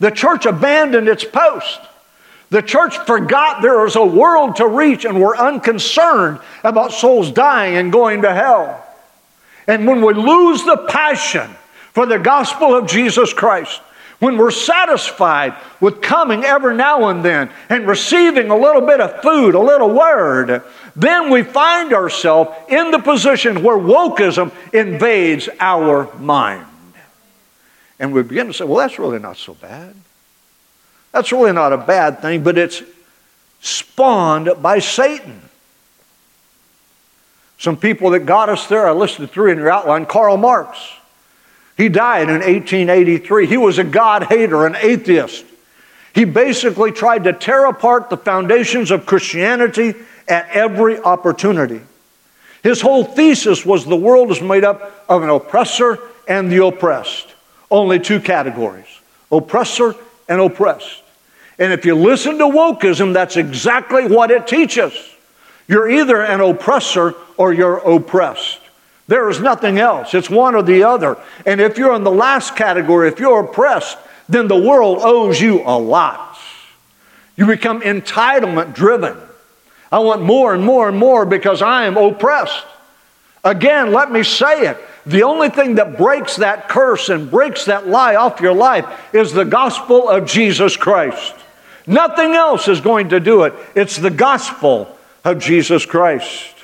The 0.00 0.10
church 0.10 0.44
abandoned 0.44 1.08
its 1.08 1.24
post. 1.24 1.80
The 2.50 2.60
church 2.60 2.98
forgot 2.98 3.62
there 3.62 3.80
was 3.80 3.96
a 3.96 4.04
world 4.04 4.56
to 4.56 4.66
reach 4.66 5.06
and 5.06 5.18
were 5.18 5.34
unconcerned 5.34 6.40
about 6.62 6.92
souls 6.92 7.32
dying 7.32 7.74
and 7.74 7.90
going 7.90 8.20
to 8.20 8.34
hell. 8.34 8.86
And 9.66 9.86
when 9.86 10.02
we 10.02 10.12
lose 10.12 10.62
the 10.64 10.86
passion 10.90 11.48
for 11.94 12.04
the 12.04 12.18
gospel 12.18 12.76
of 12.76 12.86
Jesus 12.86 13.32
Christ, 13.32 13.80
when 14.20 14.36
we're 14.36 14.50
satisfied 14.50 15.54
with 15.80 16.00
coming 16.00 16.44
every 16.44 16.76
now 16.76 17.08
and 17.08 17.24
then 17.24 17.50
and 17.68 17.86
receiving 17.86 18.50
a 18.50 18.56
little 18.56 18.82
bit 18.82 19.00
of 19.00 19.22
food, 19.22 19.54
a 19.54 19.60
little 19.60 19.90
word, 19.90 20.62
then 20.94 21.30
we 21.30 21.42
find 21.42 21.92
ourselves 21.92 22.50
in 22.68 22.90
the 22.90 22.98
position 22.98 23.62
where 23.62 23.76
wokeism 23.76 24.52
invades 24.72 25.48
our 25.58 26.14
mind. 26.18 26.66
And 27.98 28.12
we 28.12 28.22
begin 28.22 28.46
to 28.46 28.52
say, 28.52 28.64
well, 28.64 28.78
that's 28.78 28.98
really 28.98 29.18
not 29.18 29.36
so 29.36 29.54
bad. 29.54 29.94
That's 31.12 31.32
really 31.32 31.52
not 31.52 31.72
a 31.72 31.78
bad 31.78 32.20
thing, 32.20 32.42
but 32.42 32.56
it's 32.56 32.82
spawned 33.60 34.50
by 34.60 34.78
Satan. 34.78 35.40
Some 37.58 37.76
people 37.76 38.10
that 38.10 38.20
got 38.20 38.48
us 38.48 38.66
there, 38.68 38.86
I 38.86 38.92
listed 38.92 39.30
three 39.30 39.52
in 39.52 39.58
your 39.58 39.70
outline. 39.70 40.06
Karl 40.06 40.36
Marx. 40.36 40.78
He 41.80 41.88
died 41.88 42.28
in 42.28 42.40
1883. 42.40 43.46
He 43.46 43.56
was 43.56 43.78
a 43.78 43.84
God 43.84 44.24
hater, 44.24 44.66
an 44.66 44.76
atheist. 44.76 45.46
He 46.12 46.26
basically 46.26 46.92
tried 46.92 47.24
to 47.24 47.32
tear 47.32 47.64
apart 47.64 48.10
the 48.10 48.18
foundations 48.18 48.90
of 48.90 49.06
Christianity 49.06 49.94
at 50.28 50.50
every 50.50 51.00
opportunity. 51.00 51.80
His 52.62 52.82
whole 52.82 53.04
thesis 53.04 53.64
was 53.64 53.86
the 53.86 53.96
world 53.96 54.30
is 54.30 54.42
made 54.42 54.62
up 54.62 55.06
of 55.08 55.22
an 55.22 55.30
oppressor 55.30 55.98
and 56.28 56.52
the 56.52 56.62
oppressed. 56.66 57.34
Only 57.70 57.98
two 57.98 58.20
categories 58.20 59.00
oppressor 59.32 59.94
and 60.28 60.38
oppressed. 60.38 61.02
And 61.58 61.72
if 61.72 61.86
you 61.86 61.94
listen 61.94 62.36
to 62.38 62.44
wokeism, 62.44 63.14
that's 63.14 63.38
exactly 63.38 64.06
what 64.06 64.30
it 64.30 64.46
teaches. 64.46 64.92
You're 65.66 65.88
either 65.88 66.20
an 66.20 66.42
oppressor 66.42 67.14
or 67.38 67.54
you're 67.54 67.78
oppressed. 67.78 68.60
There 69.10 69.28
is 69.28 69.40
nothing 69.40 69.80
else. 69.80 70.14
It's 70.14 70.30
one 70.30 70.54
or 70.54 70.62
the 70.62 70.84
other. 70.84 71.18
And 71.44 71.60
if 71.60 71.76
you're 71.76 71.96
in 71.96 72.04
the 72.04 72.12
last 72.12 72.54
category, 72.54 73.08
if 73.08 73.18
you're 73.18 73.40
oppressed, 73.40 73.98
then 74.28 74.46
the 74.46 74.54
world 74.56 74.98
owes 75.00 75.40
you 75.40 75.62
a 75.66 75.76
lot. 75.76 76.38
You 77.34 77.46
become 77.46 77.80
entitlement 77.80 78.72
driven. 78.72 79.16
I 79.90 79.98
want 79.98 80.22
more 80.22 80.54
and 80.54 80.62
more 80.62 80.88
and 80.88 80.96
more 80.96 81.26
because 81.26 81.60
I 81.60 81.86
am 81.86 81.96
oppressed. 81.96 82.64
Again, 83.42 83.90
let 83.90 84.12
me 84.12 84.22
say 84.22 84.68
it. 84.68 84.78
The 85.04 85.24
only 85.24 85.48
thing 85.48 85.74
that 85.74 85.98
breaks 85.98 86.36
that 86.36 86.68
curse 86.68 87.08
and 87.08 87.28
breaks 87.28 87.64
that 87.64 87.88
lie 87.88 88.14
off 88.14 88.40
your 88.40 88.54
life 88.54 88.86
is 89.12 89.32
the 89.32 89.44
gospel 89.44 90.08
of 90.08 90.24
Jesus 90.24 90.76
Christ. 90.76 91.34
Nothing 91.84 92.34
else 92.34 92.68
is 92.68 92.80
going 92.80 93.08
to 93.08 93.18
do 93.18 93.42
it. 93.42 93.54
It's 93.74 93.96
the 93.96 94.10
gospel 94.10 94.96
of 95.24 95.40
Jesus 95.40 95.84
Christ. 95.84 96.59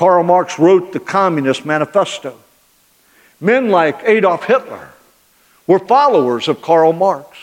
Karl 0.00 0.24
Marx 0.24 0.58
wrote 0.58 0.94
the 0.94 0.98
Communist 0.98 1.66
Manifesto. 1.66 2.34
Men 3.38 3.68
like 3.68 4.00
Adolf 4.04 4.44
Hitler 4.44 4.88
were 5.66 5.78
followers 5.78 6.48
of 6.48 6.62
Karl 6.62 6.94
Marx. 6.94 7.36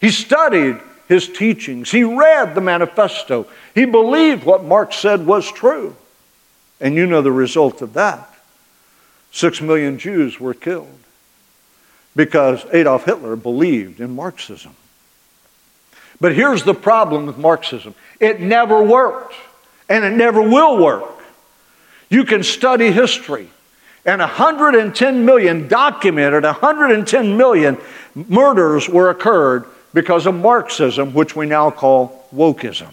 He 0.00 0.10
studied 0.10 0.80
his 1.06 1.28
teachings, 1.28 1.90
he 1.90 2.02
read 2.02 2.54
the 2.54 2.62
manifesto, 2.62 3.46
he 3.74 3.84
believed 3.84 4.44
what 4.44 4.64
Marx 4.64 4.96
said 4.96 5.26
was 5.26 5.52
true. 5.52 5.94
And 6.80 6.94
you 6.94 7.04
know 7.04 7.20
the 7.20 7.30
result 7.30 7.82
of 7.82 7.92
that. 7.92 8.26
Six 9.30 9.60
million 9.60 9.98
Jews 9.98 10.40
were 10.40 10.54
killed 10.54 10.98
because 12.16 12.64
Adolf 12.72 13.04
Hitler 13.04 13.36
believed 13.36 14.00
in 14.00 14.16
Marxism. 14.16 14.74
But 16.22 16.34
here's 16.34 16.64
the 16.64 16.72
problem 16.72 17.26
with 17.26 17.36
Marxism 17.36 17.94
it 18.18 18.40
never 18.40 18.82
worked, 18.82 19.34
and 19.90 20.06
it 20.06 20.16
never 20.16 20.40
will 20.40 20.82
work. 20.82 21.18
You 22.12 22.24
can 22.24 22.42
study 22.42 22.92
history, 22.92 23.48
and 24.04 24.20
110 24.20 25.24
million 25.24 25.66
documented, 25.66 26.44
110 26.44 27.38
million 27.38 27.78
murders 28.14 28.86
were 28.86 29.08
occurred 29.08 29.64
because 29.94 30.26
of 30.26 30.34
Marxism, 30.34 31.14
which 31.14 31.34
we 31.34 31.46
now 31.46 31.70
call 31.70 32.28
wokeism. 32.34 32.92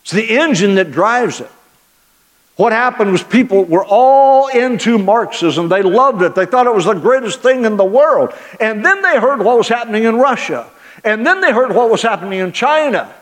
It's 0.00 0.10
the 0.10 0.38
engine 0.38 0.76
that 0.76 0.90
drives 0.90 1.42
it. 1.42 1.50
What 2.56 2.72
happened 2.72 3.12
was 3.12 3.22
people 3.22 3.64
were 3.64 3.84
all 3.84 4.48
into 4.48 4.96
Marxism. 4.96 5.68
They 5.68 5.82
loved 5.82 6.22
it. 6.22 6.34
They 6.34 6.46
thought 6.46 6.66
it 6.66 6.74
was 6.74 6.86
the 6.86 6.94
greatest 6.94 7.42
thing 7.42 7.66
in 7.66 7.76
the 7.76 7.84
world. 7.84 8.32
And 8.58 8.82
then 8.82 9.02
they 9.02 9.18
heard 9.20 9.42
what 9.42 9.58
was 9.58 9.68
happening 9.68 10.04
in 10.04 10.16
Russia. 10.16 10.66
And 11.04 11.26
then 11.26 11.42
they 11.42 11.52
heard 11.52 11.74
what 11.74 11.90
was 11.90 12.00
happening 12.00 12.38
in 12.38 12.52
China. 12.52 13.12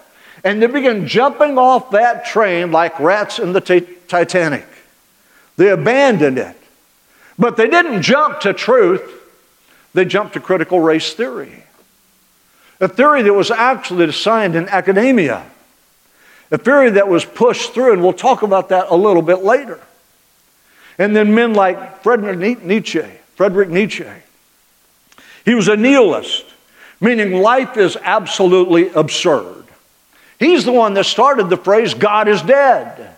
And 0.44 0.62
they 0.62 0.66
began 0.66 1.08
jumping 1.08 1.58
off 1.58 1.90
that 1.90 2.26
train 2.26 2.70
like 2.70 3.00
rats 3.00 3.38
in 3.38 3.52
the 3.52 3.60
t- 3.60 3.80
Titanic. 4.08 4.66
They 5.56 5.70
abandoned 5.70 6.38
it. 6.38 6.56
But 7.38 7.56
they 7.56 7.68
didn't 7.68 8.02
jump 8.02 8.40
to 8.40 8.52
truth, 8.52 9.02
they 9.94 10.04
jumped 10.04 10.34
to 10.34 10.40
critical 10.40 10.80
race 10.80 11.14
theory. 11.14 11.64
A 12.80 12.88
theory 12.88 13.22
that 13.22 13.32
was 13.32 13.50
actually 13.50 14.06
designed 14.06 14.54
in 14.54 14.68
academia. 14.68 15.44
A 16.50 16.58
theory 16.58 16.90
that 16.90 17.08
was 17.08 17.24
pushed 17.24 17.72
through, 17.72 17.94
and 17.94 18.02
we'll 18.02 18.12
talk 18.12 18.42
about 18.42 18.68
that 18.68 18.86
a 18.90 18.94
little 18.94 19.22
bit 19.22 19.42
later. 19.42 19.80
And 20.98 21.16
then 21.16 21.34
men 21.34 21.54
like 21.54 22.02
Friedrich 22.02 22.62
Nietzsche, 22.62 23.04
Friedrich 23.36 23.68
Nietzsche. 23.68 24.06
He 25.44 25.54
was 25.54 25.68
a 25.68 25.76
nihilist 25.76 26.44
meaning 27.04 27.34
life 27.34 27.76
is 27.76 27.96
absolutely 28.02 28.88
absurd. 28.90 29.63
He's 30.38 30.64
the 30.64 30.72
one 30.72 30.94
that 30.94 31.04
started 31.04 31.48
the 31.48 31.56
phrase, 31.56 31.94
God 31.94 32.28
is 32.28 32.42
dead. 32.42 33.16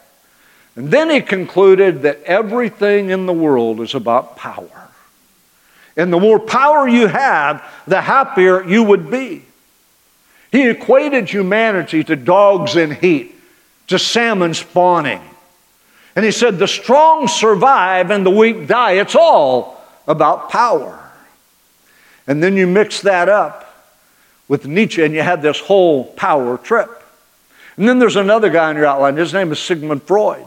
And 0.77 0.91
then 0.91 1.09
he 1.09 1.23
concluded 1.23 2.03
that 2.03 2.23
everything 2.25 3.11
in 3.11 3.27
the 3.27 3.33
world 3.33 3.81
is 3.81 3.95
about 3.95 4.37
power. 4.37 4.89
And 5.97 6.13
the 6.13 6.21
more 6.21 6.39
power 6.39 6.87
you 6.87 7.07
have, 7.07 7.65
the 7.87 8.03
happier 8.03 8.63
you 8.63 8.83
would 8.83 9.11
be. 9.11 9.43
He 10.53 10.69
equated 10.69 11.31
humanity 11.31 12.05
to 12.05 12.17
dogs 12.17 12.77
in 12.77 12.91
heat, 12.91 13.35
to 13.89 13.99
salmon 13.99 14.53
spawning. 14.53 15.23
And 16.15 16.25
he 16.25 16.31
said, 16.31 16.59
the 16.59 16.69
strong 16.69 17.29
survive 17.29 18.11
and 18.11 18.25
the 18.25 18.31
weak 18.31 18.67
die. 18.67 18.93
It's 18.93 19.15
all 19.15 19.83
about 20.07 20.51
power. 20.51 20.99
And 22.27 22.43
then 22.43 22.57
you 22.57 22.67
mix 22.67 23.01
that 23.03 23.29
up 23.29 23.63
with 24.49 24.67
Nietzsche, 24.67 25.03
and 25.03 25.13
you 25.15 25.23
have 25.23 25.43
this 25.43 25.59
whole 25.59 26.05
power 26.05 26.59
trip. 26.59 26.96
And 27.77 27.89
then 27.89 27.99
there's 27.99 28.17
another 28.17 28.49
guy 28.49 28.71
in 28.71 28.77
your 28.77 28.87
outline. 28.87 29.17
His 29.17 29.33
name 29.33 29.53
is 29.53 29.59
Sigmund 29.59 30.03
Freud. 30.03 30.47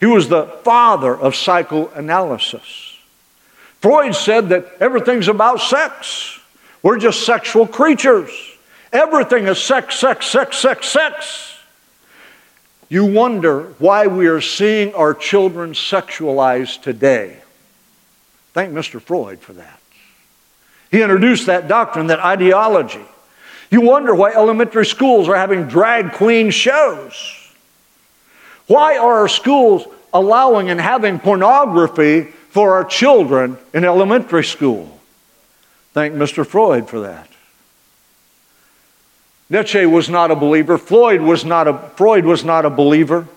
He 0.00 0.06
was 0.06 0.28
the 0.28 0.46
father 0.64 1.16
of 1.16 1.34
psychoanalysis. 1.34 2.98
Freud 3.80 4.14
said 4.14 4.48
that 4.48 4.66
everything's 4.80 5.28
about 5.28 5.60
sex. 5.60 6.38
We're 6.82 6.98
just 6.98 7.24
sexual 7.24 7.66
creatures. 7.66 8.30
Everything 8.92 9.46
is 9.46 9.62
sex, 9.62 9.98
sex, 9.98 10.26
sex, 10.26 10.58
sex, 10.58 10.88
sex. 10.88 11.58
You 12.88 13.04
wonder 13.04 13.74
why 13.78 14.06
we 14.06 14.26
are 14.28 14.40
seeing 14.40 14.94
our 14.94 15.12
children 15.12 15.72
sexualized 15.72 16.82
today. 16.82 17.38
Thank 18.52 18.72
Mr. 18.72 19.00
Freud 19.00 19.40
for 19.40 19.52
that. 19.54 19.80
He 20.90 21.02
introduced 21.02 21.46
that 21.46 21.68
doctrine, 21.68 22.06
that 22.08 22.20
ideology. 22.20 23.04
You 23.70 23.80
wonder 23.80 24.14
why 24.14 24.32
elementary 24.32 24.86
schools 24.86 25.28
are 25.28 25.36
having 25.36 25.64
drag 25.66 26.12
queen 26.12 26.50
shows. 26.50 27.34
Why 28.66 28.96
are 28.96 29.20
our 29.20 29.28
schools 29.28 29.86
allowing 30.16 30.70
and 30.70 30.80
having 30.80 31.18
pornography 31.18 32.22
for 32.56 32.74
our 32.74 32.84
children 32.84 33.58
in 33.74 33.84
elementary 33.84 34.42
school. 34.42 34.98
Thank 35.92 36.14
Mr. 36.14 36.46
Freud 36.46 36.88
for 36.88 37.00
that. 37.00 37.28
Nietzsche 39.50 39.84
was 39.84 40.08
not 40.08 40.30
a 40.30 40.36
believer. 40.36 40.78
Floyd 40.78 41.20
was 41.20 41.44
not 41.44 41.68
a, 41.68 41.78
Freud 41.96 42.24
was 42.24 42.44
not 42.44 42.64
a 42.64 42.70
believer. 42.70 43.28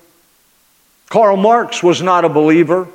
Karl 1.10 1.36
Marx 1.36 1.84
was 1.84 2.02
not 2.02 2.24
a 2.24 2.30
believer. 2.30 2.88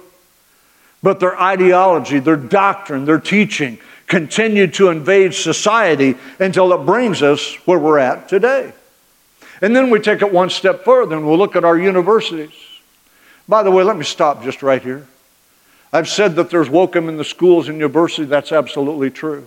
But 1.03 1.21
their 1.21 1.39
ideology, 1.39 2.19
their 2.21 2.37
doctrine, 2.37 3.05
their 3.05 3.21
teaching 3.21 3.79
continued 4.07 4.75
to 4.75 4.89
invade 4.89 5.35
society 5.35 6.17
until 6.39 6.73
it 6.73 6.87
brings 6.87 7.23
us 7.23 7.55
where 7.67 7.79
we're 7.79 7.99
at 7.99 8.29
today. 8.29 8.73
And 9.61 9.75
then 9.75 9.91
we 9.91 10.01
take 10.01 10.21
it 10.21 10.33
one 10.33 10.51
step 10.51 10.85
further 10.85 11.17
and 11.17 11.27
we'll 11.27 11.39
look 11.39 11.57
at 11.57 11.65
our 11.65 11.79
universities. 11.79 12.53
By 13.49 13.63
the 13.63 13.71
way, 13.71 13.83
let 13.85 13.97
me 13.97 14.05
stop 14.05 14.43
just 14.43 14.63
right 14.63 14.83
here. 14.83 15.07
I've 15.93 16.09
said 16.09 16.37
that 16.37 16.51
there's 16.51 16.69
wokeism 16.69 17.09
in 17.09 17.17
the 17.17 17.25
schools 17.25 17.69
and 17.69 17.77
universities. 17.77 18.29
That's 18.29 18.53
absolutely 18.53 19.11
true. 19.11 19.47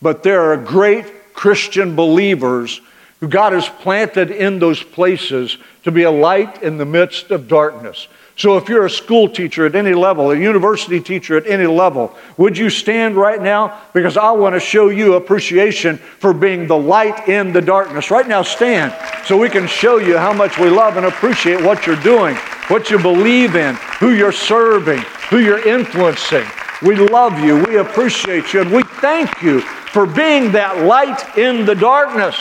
But 0.00 0.22
there 0.22 0.50
are 0.50 0.56
great 0.56 1.34
Christian 1.34 1.94
believers 1.94 2.80
who 3.20 3.28
God 3.28 3.52
has 3.52 3.68
planted 3.68 4.30
in 4.30 4.58
those 4.58 4.82
places 4.82 5.58
to 5.84 5.92
be 5.92 6.02
a 6.02 6.10
light 6.10 6.62
in 6.62 6.78
the 6.78 6.84
midst 6.84 7.30
of 7.30 7.48
darkness. 7.48 8.08
So 8.36 8.56
if 8.56 8.68
you're 8.68 8.86
a 8.86 8.90
school 8.90 9.28
teacher 9.28 9.66
at 9.66 9.74
any 9.74 9.92
level, 9.92 10.30
a 10.30 10.36
university 10.36 11.00
teacher 11.00 11.36
at 11.36 11.46
any 11.46 11.66
level, 11.66 12.16
would 12.38 12.56
you 12.56 12.70
stand 12.70 13.14
right 13.14 13.40
now? 13.40 13.80
Because 13.92 14.16
I 14.16 14.30
want 14.30 14.54
to 14.54 14.60
show 14.60 14.88
you 14.88 15.14
appreciation 15.14 15.98
for 15.98 16.32
being 16.32 16.66
the 16.66 16.76
light 16.76 17.28
in 17.28 17.52
the 17.52 17.60
darkness. 17.60 18.10
Right 18.10 18.26
now, 18.26 18.42
stand 18.42 18.94
so 19.26 19.36
we 19.36 19.50
can 19.50 19.66
show 19.66 19.98
you 19.98 20.16
how 20.16 20.32
much 20.32 20.58
we 20.58 20.70
love 20.70 20.96
and 20.96 21.06
appreciate 21.06 21.62
what 21.62 21.86
you're 21.86 21.96
doing, 21.96 22.34
what 22.68 22.90
you 22.90 22.98
believe 22.98 23.54
in, 23.54 23.74
who 24.00 24.12
you're 24.12 24.32
serving, 24.32 25.00
who 25.28 25.38
you're 25.38 25.66
influencing. 25.68 26.46
We 26.80 26.96
love 26.96 27.38
you, 27.38 27.62
we 27.64 27.76
appreciate 27.76 28.52
you, 28.52 28.62
and 28.62 28.72
we 28.72 28.82
thank 28.82 29.42
you 29.42 29.60
for 29.60 30.06
being 30.06 30.52
that 30.52 30.84
light 30.84 31.36
in 31.36 31.66
the 31.66 31.74
darkness. 31.74 32.34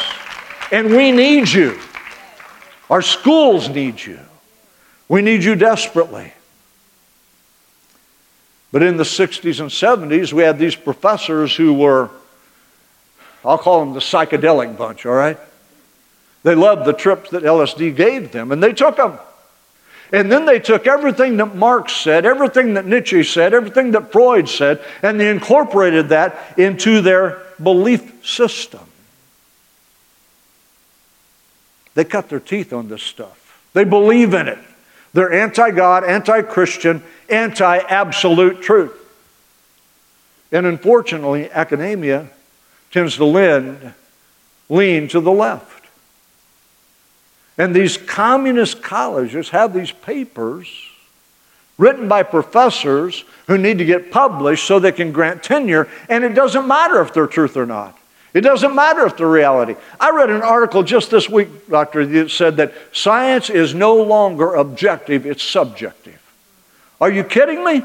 And 0.72 0.88
we 0.88 1.12
need 1.12 1.50
you. 1.50 1.78
Our 2.90 3.02
schools 3.02 3.68
need 3.68 4.04
you. 4.04 4.20
We 5.12 5.22
need 5.22 5.44
you 5.44 5.56
desperately. 5.56 6.32
But 8.72 8.82
in 8.82 8.96
the 8.96 9.04
60s 9.04 9.60
and 9.60 9.70
70s, 9.70 10.32
we 10.32 10.44
had 10.44 10.58
these 10.58 10.74
professors 10.74 11.54
who 11.54 11.74
were, 11.74 12.10
I'll 13.44 13.58
call 13.58 13.82
them 13.82 13.94
the 13.94 14.00
psychedelic 14.00 14.78
bunch, 14.78 15.06
all 15.06 15.12
right? 15.12 15.38
They 16.44 16.56
loved 16.56 16.86
the 16.86 16.94
trips 16.94 17.32
that 17.32 17.44
LSD 17.44 17.94
gave 17.94 18.32
them, 18.32 18.54
and 18.54 18.64
they 18.64 18.72
took 18.72 18.96
them. 18.96 19.20
And 20.14 20.32
then 20.32 20.46
they 20.46 20.60
took 20.60 20.88
everything 20.88 21.36
that 21.38 21.58
Marx 21.58 21.92
said, 21.92 22.26
everything 22.26 22.76
that 22.76 22.86
Nietzsche 22.86 23.24
said, 23.24 23.54
everything 23.54 23.92
that 23.92 24.14
Freud 24.14 24.48
said, 24.48 24.82
and 25.04 25.20
they 25.20 25.30
incorporated 25.30 26.08
that 26.08 26.58
into 26.58 27.02
their 27.02 27.42
belief 27.62 28.26
system. 28.26 28.88
They 31.96 32.06
cut 32.06 32.30
their 32.30 32.40
teeth 32.40 32.72
on 32.72 32.88
this 32.88 33.04
stuff. 33.04 33.62
They 33.74 33.84
believe 33.84 34.34
in 34.34 34.48
it. 34.48 34.60
They're 35.14 35.32
anti 35.32 35.72
God, 35.72 36.04
anti 36.04 36.42
Christian, 36.42 37.04
anti 37.30 37.78
absolute 37.78 38.62
truth. 38.62 38.98
And 40.52 40.66
unfortunately, 40.66 41.50
academia 41.52 42.30
tends 42.92 43.16
to 43.18 43.26
lean, 43.26 43.94
lean 44.70 45.08
to 45.10 45.20
the 45.20 45.32
left. 45.32 45.86
And 47.58 47.76
these 47.76 47.98
communist 47.98 48.82
colleges 48.82 49.50
have 49.50 49.74
these 49.74 49.92
papers 49.92 50.68
written 51.78 52.08
by 52.08 52.24
professors 52.24 53.24
who 53.48 53.58
need 53.58 53.78
to 53.80 53.86
get 53.86 54.12
published 54.12 54.66
so 54.66 54.80
they 54.80 54.92
can 54.92 55.12
grant 55.12 55.42
tenure, 55.42 55.88
and 56.10 56.24
it 56.24 56.34
doesn't 56.34 56.68
matter 56.68 57.02
if 57.02 57.14
they're 57.14 57.28
truth 57.28 57.58
or 57.58 57.66
not. 57.66 57.98
It 58.34 58.42
doesn't 58.42 58.74
matter 58.74 59.06
if 59.06 59.18
the 59.18 59.26
reality. 59.26 59.76
I 60.00 60.12
read 60.12 60.30
an 60.30 60.42
article 60.42 60.84
just 60.84 61.12
this 61.12 61.30
week, 61.30 61.70
Doctor, 61.70 62.06
that 62.06 62.32
said 62.32 62.58
that 62.58 62.74
science 62.94 63.50
is 63.50 63.74
no 63.74 63.96
longer 63.96 64.56
objective, 64.56 65.26
it's 65.26 65.44
subjective. 65.44 66.20
Are 67.02 67.12
you 67.12 67.24
kidding 67.24 67.64
me? 67.64 67.84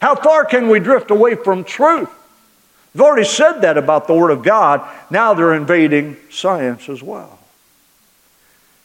How 0.00 0.14
far 0.14 0.44
can 0.44 0.68
we 0.68 0.78
drift 0.78 1.10
away 1.10 1.34
from 1.34 1.64
truth? 1.64 2.10
They've 2.94 3.02
already 3.02 3.24
said 3.24 3.60
that 3.60 3.78
about 3.78 4.06
the 4.06 4.14
Word 4.14 4.30
of 4.30 4.42
God. 4.42 4.86
Now 5.10 5.34
they're 5.34 5.54
invading 5.54 6.16
science 6.30 6.88
as 6.88 7.02
well. 7.02 7.38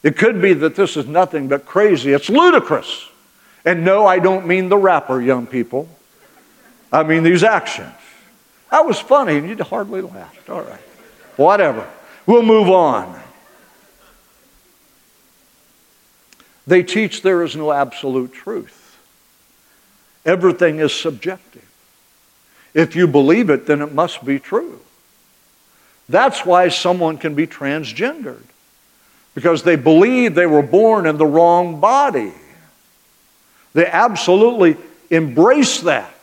It 0.02 0.18
could 0.18 0.42
be 0.42 0.54
that 0.54 0.76
this 0.76 0.96
is 0.96 1.06
nothing 1.06 1.48
but 1.48 1.66
crazy. 1.66 2.14
It's 2.14 2.30
ludicrous. 2.30 3.08
And 3.66 3.84
no, 3.84 4.06
I 4.06 4.20
don't 4.20 4.48
mean 4.48 4.70
the 4.70 4.78
rapper, 4.78 5.22
young 5.22 5.46
people. 5.46 5.90
I 6.92 7.04
mean 7.04 7.24
these 7.24 7.44
actions. 7.44 7.92
That 8.72 8.86
was 8.86 9.00
funny, 9.00 9.38
and 9.38 9.50
you 9.50 9.62
hardly 9.64 10.02
laughed. 10.02 10.50
All 10.50 10.62
right. 10.62 10.80
Whatever. 11.38 11.88
We'll 12.26 12.44
move 12.44 12.70
on. 12.70 13.18
They 16.66 16.84
teach 16.84 17.22
there 17.22 17.44
is 17.44 17.56
no 17.56 17.72
absolute 17.72 18.34
truth. 18.34 19.00
Everything 20.26 20.80
is 20.80 20.94
subjective. 20.94 21.64
If 22.74 22.98
you 22.98 23.08
believe 23.08 23.50
it, 23.50 23.66
then 23.66 23.82
it 23.82 23.94
must 23.94 24.26
be 24.26 24.40
true. 24.40 24.82
That's 26.10 26.46
why 26.46 26.68
someone 26.68 27.18
can 27.18 27.36
be 27.36 27.48
transgendered, 27.48 28.44
because 29.34 29.64
they 29.64 29.78
believe 29.78 30.36
they 30.36 30.46
were 30.46 30.62
born 30.62 31.06
in 31.06 31.18
the 31.18 31.26
wrong 31.26 31.80
body. 31.80 32.34
They 33.74 33.86
absolutely 33.86 34.76
embrace 35.10 35.82
that. 35.82 36.14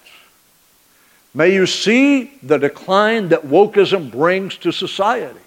May 1.34 1.52
you 1.52 1.66
see 1.66 2.32
the 2.42 2.58
decline 2.58 3.30
that 3.30 3.42
wokeism 3.42 4.10
brings 4.10 4.56
to 4.58 4.70
society. 4.72 5.40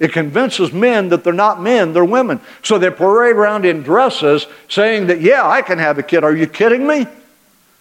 It 0.00 0.12
convinces 0.12 0.72
men 0.72 1.10
that 1.10 1.22
they're 1.22 1.32
not 1.32 1.62
men, 1.62 1.92
they're 1.92 2.04
women. 2.04 2.40
So 2.62 2.78
they 2.78 2.90
parade 2.90 3.36
around 3.36 3.66
in 3.66 3.82
dresses 3.82 4.46
saying 4.68 5.06
that, 5.08 5.20
yeah, 5.20 5.46
I 5.46 5.62
can 5.62 5.78
have 5.78 5.98
a 5.98 6.02
kid. 6.02 6.24
Are 6.24 6.34
you 6.34 6.46
kidding 6.46 6.86
me? 6.86 7.06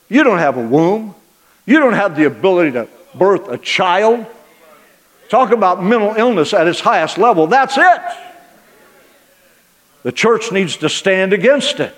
You 0.10 0.24
don't 0.24 0.38
have 0.38 0.58
a 0.58 0.62
womb. 0.62 1.16
You 1.66 1.80
don't 1.80 1.94
have 1.94 2.16
the 2.16 2.26
ability 2.26 2.72
to 2.74 2.88
birth 3.16 3.48
a 3.48 3.58
child. 3.58 4.26
Talk 5.30 5.52
about 5.52 5.84
mental 5.84 6.14
illness 6.16 6.54
at 6.54 6.68
its 6.68 6.80
highest 6.80 7.18
level. 7.18 7.48
That's 7.48 7.78
it. 7.78 8.02
The 10.04 10.12
church 10.12 10.52
needs 10.52 10.78
to 10.78 10.90
stand 10.90 11.34
against 11.34 11.80
it. 11.80 11.96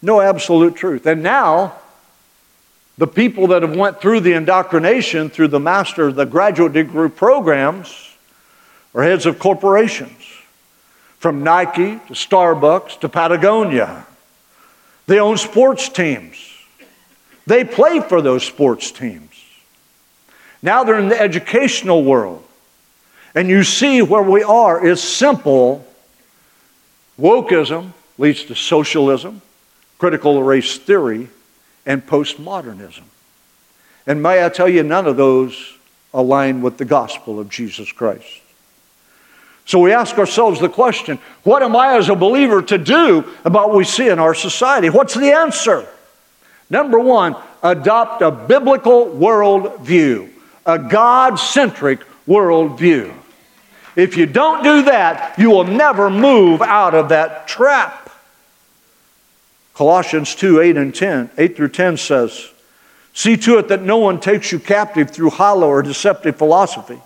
No 0.00 0.20
absolute 0.20 0.76
truth. 0.76 1.06
And 1.06 1.22
now, 1.22 1.79
the 3.00 3.06
people 3.06 3.46
that 3.46 3.62
have 3.62 3.74
went 3.74 3.98
through 3.98 4.20
the 4.20 4.34
indoctrination 4.34 5.30
through 5.30 5.48
the 5.48 5.58
master, 5.58 6.12
the 6.12 6.26
graduate 6.26 6.74
degree 6.74 7.08
programs, 7.08 8.14
are 8.94 9.02
heads 9.02 9.24
of 9.24 9.38
corporations, 9.38 10.22
from 11.18 11.42
Nike 11.42 11.92
to 12.08 12.12
Starbucks 12.12 13.00
to 13.00 13.08
Patagonia. 13.08 14.04
They 15.06 15.18
own 15.18 15.38
sports 15.38 15.88
teams. 15.88 16.36
They 17.46 17.64
play 17.64 18.00
for 18.00 18.20
those 18.20 18.44
sports 18.44 18.90
teams. 18.90 19.32
Now 20.60 20.84
they're 20.84 20.98
in 20.98 21.08
the 21.08 21.18
educational 21.18 22.04
world. 22.04 22.44
And 23.34 23.48
you 23.48 23.64
see 23.64 24.02
where 24.02 24.22
we 24.22 24.42
are 24.42 24.86
is 24.86 25.02
simple. 25.02 25.86
Wokeism 27.18 27.92
leads 28.18 28.44
to 28.44 28.54
socialism, 28.54 29.40
critical 29.96 30.42
race 30.42 30.76
theory, 30.76 31.30
and 31.90 32.06
postmodernism. 32.06 33.02
And 34.06 34.22
may 34.22 34.46
I 34.46 34.48
tell 34.48 34.68
you, 34.68 34.84
none 34.84 35.08
of 35.08 35.16
those 35.16 35.76
align 36.14 36.62
with 36.62 36.78
the 36.78 36.84
gospel 36.84 37.40
of 37.40 37.48
Jesus 37.48 37.90
Christ. 37.90 38.42
So 39.66 39.80
we 39.80 39.92
ask 39.92 40.16
ourselves 40.16 40.60
the 40.60 40.68
question 40.68 41.18
what 41.42 41.64
am 41.64 41.74
I 41.74 41.96
as 41.96 42.08
a 42.08 42.14
believer 42.14 42.62
to 42.62 42.78
do 42.78 43.24
about 43.44 43.70
what 43.70 43.78
we 43.78 43.84
see 43.84 44.08
in 44.08 44.20
our 44.20 44.34
society? 44.34 44.88
What's 44.88 45.14
the 45.14 45.32
answer? 45.32 45.84
Number 46.70 47.00
one, 47.00 47.34
adopt 47.60 48.22
a 48.22 48.30
biblical 48.30 49.06
worldview, 49.06 50.30
a 50.64 50.78
God 50.78 51.40
centric 51.40 51.98
worldview. 52.28 53.12
If 53.96 54.16
you 54.16 54.26
don't 54.26 54.62
do 54.62 54.82
that, 54.82 55.36
you 55.40 55.50
will 55.50 55.64
never 55.64 56.08
move 56.08 56.62
out 56.62 56.94
of 56.94 57.08
that 57.08 57.48
trap. 57.48 58.09
Colossians 59.80 60.34
2 60.34 60.60
8 60.60 60.76
and 60.76 60.94
10, 60.94 61.30
8 61.38 61.56
through 61.56 61.70
10 61.70 61.96
says, 61.96 62.50
See 63.14 63.38
to 63.38 63.56
it 63.56 63.68
that 63.68 63.80
no 63.80 63.96
one 63.96 64.20
takes 64.20 64.52
you 64.52 64.58
captive 64.58 65.10
through 65.10 65.30
hollow 65.30 65.68
or 65.68 65.82
deceptive 65.82 66.36
philosophy, 66.36 67.00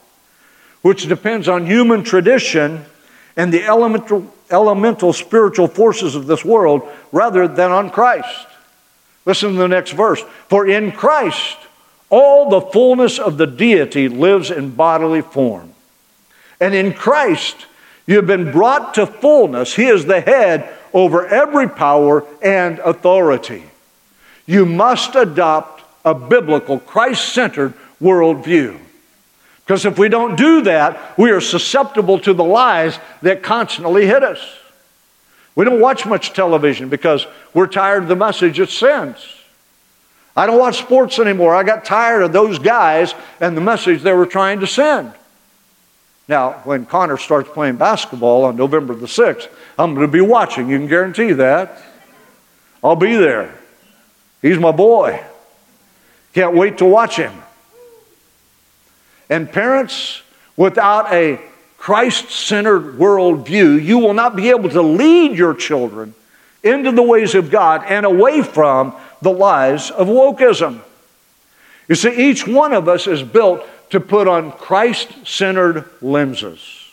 which 0.82 1.06
depends 1.06 1.46
on 1.46 1.66
human 1.66 2.02
tradition 2.02 2.84
and 3.36 3.54
the 3.54 3.62
elemental, 3.62 4.28
elemental 4.50 5.12
spiritual 5.12 5.68
forces 5.68 6.16
of 6.16 6.26
this 6.26 6.44
world 6.44 6.82
rather 7.12 7.46
than 7.46 7.70
on 7.70 7.90
Christ. 7.90 8.48
Listen 9.24 9.52
to 9.52 9.58
the 9.58 9.68
next 9.68 9.92
verse. 9.92 10.20
For 10.48 10.66
in 10.66 10.90
Christ, 10.90 11.56
all 12.10 12.50
the 12.50 12.60
fullness 12.60 13.20
of 13.20 13.36
the 13.36 13.46
deity 13.46 14.08
lives 14.08 14.50
in 14.50 14.74
bodily 14.74 15.22
form. 15.22 15.72
And 16.60 16.74
in 16.74 16.92
Christ, 16.92 17.66
you 18.04 18.16
have 18.16 18.26
been 18.26 18.50
brought 18.50 18.94
to 18.94 19.06
fullness. 19.06 19.76
He 19.76 19.86
is 19.86 20.06
the 20.06 20.20
head 20.20 20.76
over 20.94 21.26
every 21.26 21.68
power 21.68 22.24
and 22.40 22.78
authority. 22.78 23.64
You 24.46 24.64
must 24.64 25.16
adopt 25.16 25.82
a 26.04 26.14
biblical, 26.14 26.78
Christ 26.78 27.34
centered 27.34 27.74
worldview. 28.00 28.78
Because 29.64 29.84
if 29.84 29.98
we 29.98 30.08
don't 30.08 30.36
do 30.36 30.62
that, 30.62 31.18
we 31.18 31.30
are 31.30 31.40
susceptible 31.40 32.18
to 32.20 32.32
the 32.32 32.44
lies 32.44 32.98
that 33.22 33.42
constantly 33.42 34.06
hit 34.06 34.22
us. 34.22 34.38
We 35.56 35.64
don't 35.64 35.80
watch 35.80 36.04
much 36.04 36.32
television 36.32 36.88
because 36.88 37.26
we're 37.54 37.66
tired 37.66 38.02
of 38.04 38.08
the 38.08 38.16
message 38.16 38.60
it 38.60 38.68
sends. 38.68 39.26
I 40.36 40.46
don't 40.46 40.58
watch 40.58 40.78
sports 40.78 41.18
anymore. 41.18 41.54
I 41.54 41.62
got 41.62 41.84
tired 41.84 42.22
of 42.22 42.32
those 42.32 42.58
guys 42.58 43.14
and 43.40 43.56
the 43.56 43.60
message 43.60 44.02
they 44.02 44.12
were 44.12 44.26
trying 44.26 44.60
to 44.60 44.66
send. 44.66 45.12
Now, 46.26 46.52
when 46.64 46.86
Connor 46.86 47.18
starts 47.18 47.50
playing 47.50 47.76
basketball 47.76 48.44
on 48.44 48.56
November 48.56 48.94
the 48.94 49.06
6th, 49.06 49.48
I'm 49.78 49.94
going 49.94 50.06
to 50.06 50.12
be 50.12 50.22
watching. 50.22 50.70
You 50.70 50.78
can 50.78 50.88
guarantee 50.88 51.32
that. 51.32 51.82
I'll 52.82 52.96
be 52.96 53.14
there. 53.14 53.54
He's 54.40 54.58
my 54.58 54.72
boy. 54.72 55.22
Can't 56.32 56.54
wait 56.54 56.78
to 56.78 56.84
watch 56.84 57.16
him. 57.16 57.32
And 59.28 59.50
parents, 59.50 60.22
without 60.56 61.12
a 61.12 61.40
Christ 61.78 62.30
centered 62.30 62.98
worldview, 62.98 63.82
you 63.82 63.98
will 63.98 64.14
not 64.14 64.36
be 64.36 64.50
able 64.50 64.70
to 64.70 64.82
lead 64.82 65.36
your 65.36 65.54
children 65.54 66.14
into 66.62 66.92
the 66.92 67.02
ways 67.02 67.34
of 67.34 67.50
God 67.50 67.84
and 67.86 68.06
away 68.06 68.42
from 68.42 68.94
the 69.20 69.30
lies 69.30 69.90
of 69.90 70.08
wokeism. 70.08 70.80
You 71.88 71.94
see, 71.94 72.30
each 72.30 72.46
one 72.46 72.72
of 72.72 72.88
us 72.88 73.06
is 73.06 73.22
built 73.22 73.66
to 73.90 74.00
put 74.00 74.28
on 74.28 74.52
Christ 74.52 75.26
centered 75.26 75.88
lenses. 76.00 76.84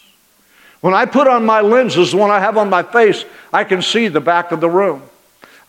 When 0.81 0.93
I 0.93 1.05
put 1.05 1.27
on 1.27 1.45
my 1.45 1.61
lenses, 1.61 2.11
the 2.11 2.17
one 2.17 2.31
I 2.31 2.39
have 2.39 2.57
on 2.57 2.69
my 2.69 2.83
face, 2.83 3.23
I 3.53 3.63
can 3.63 3.81
see 3.81 4.07
the 4.07 4.21
back 4.21 4.51
of 4.51 4.61
the 4.61 4.69
room. 4.69 5.03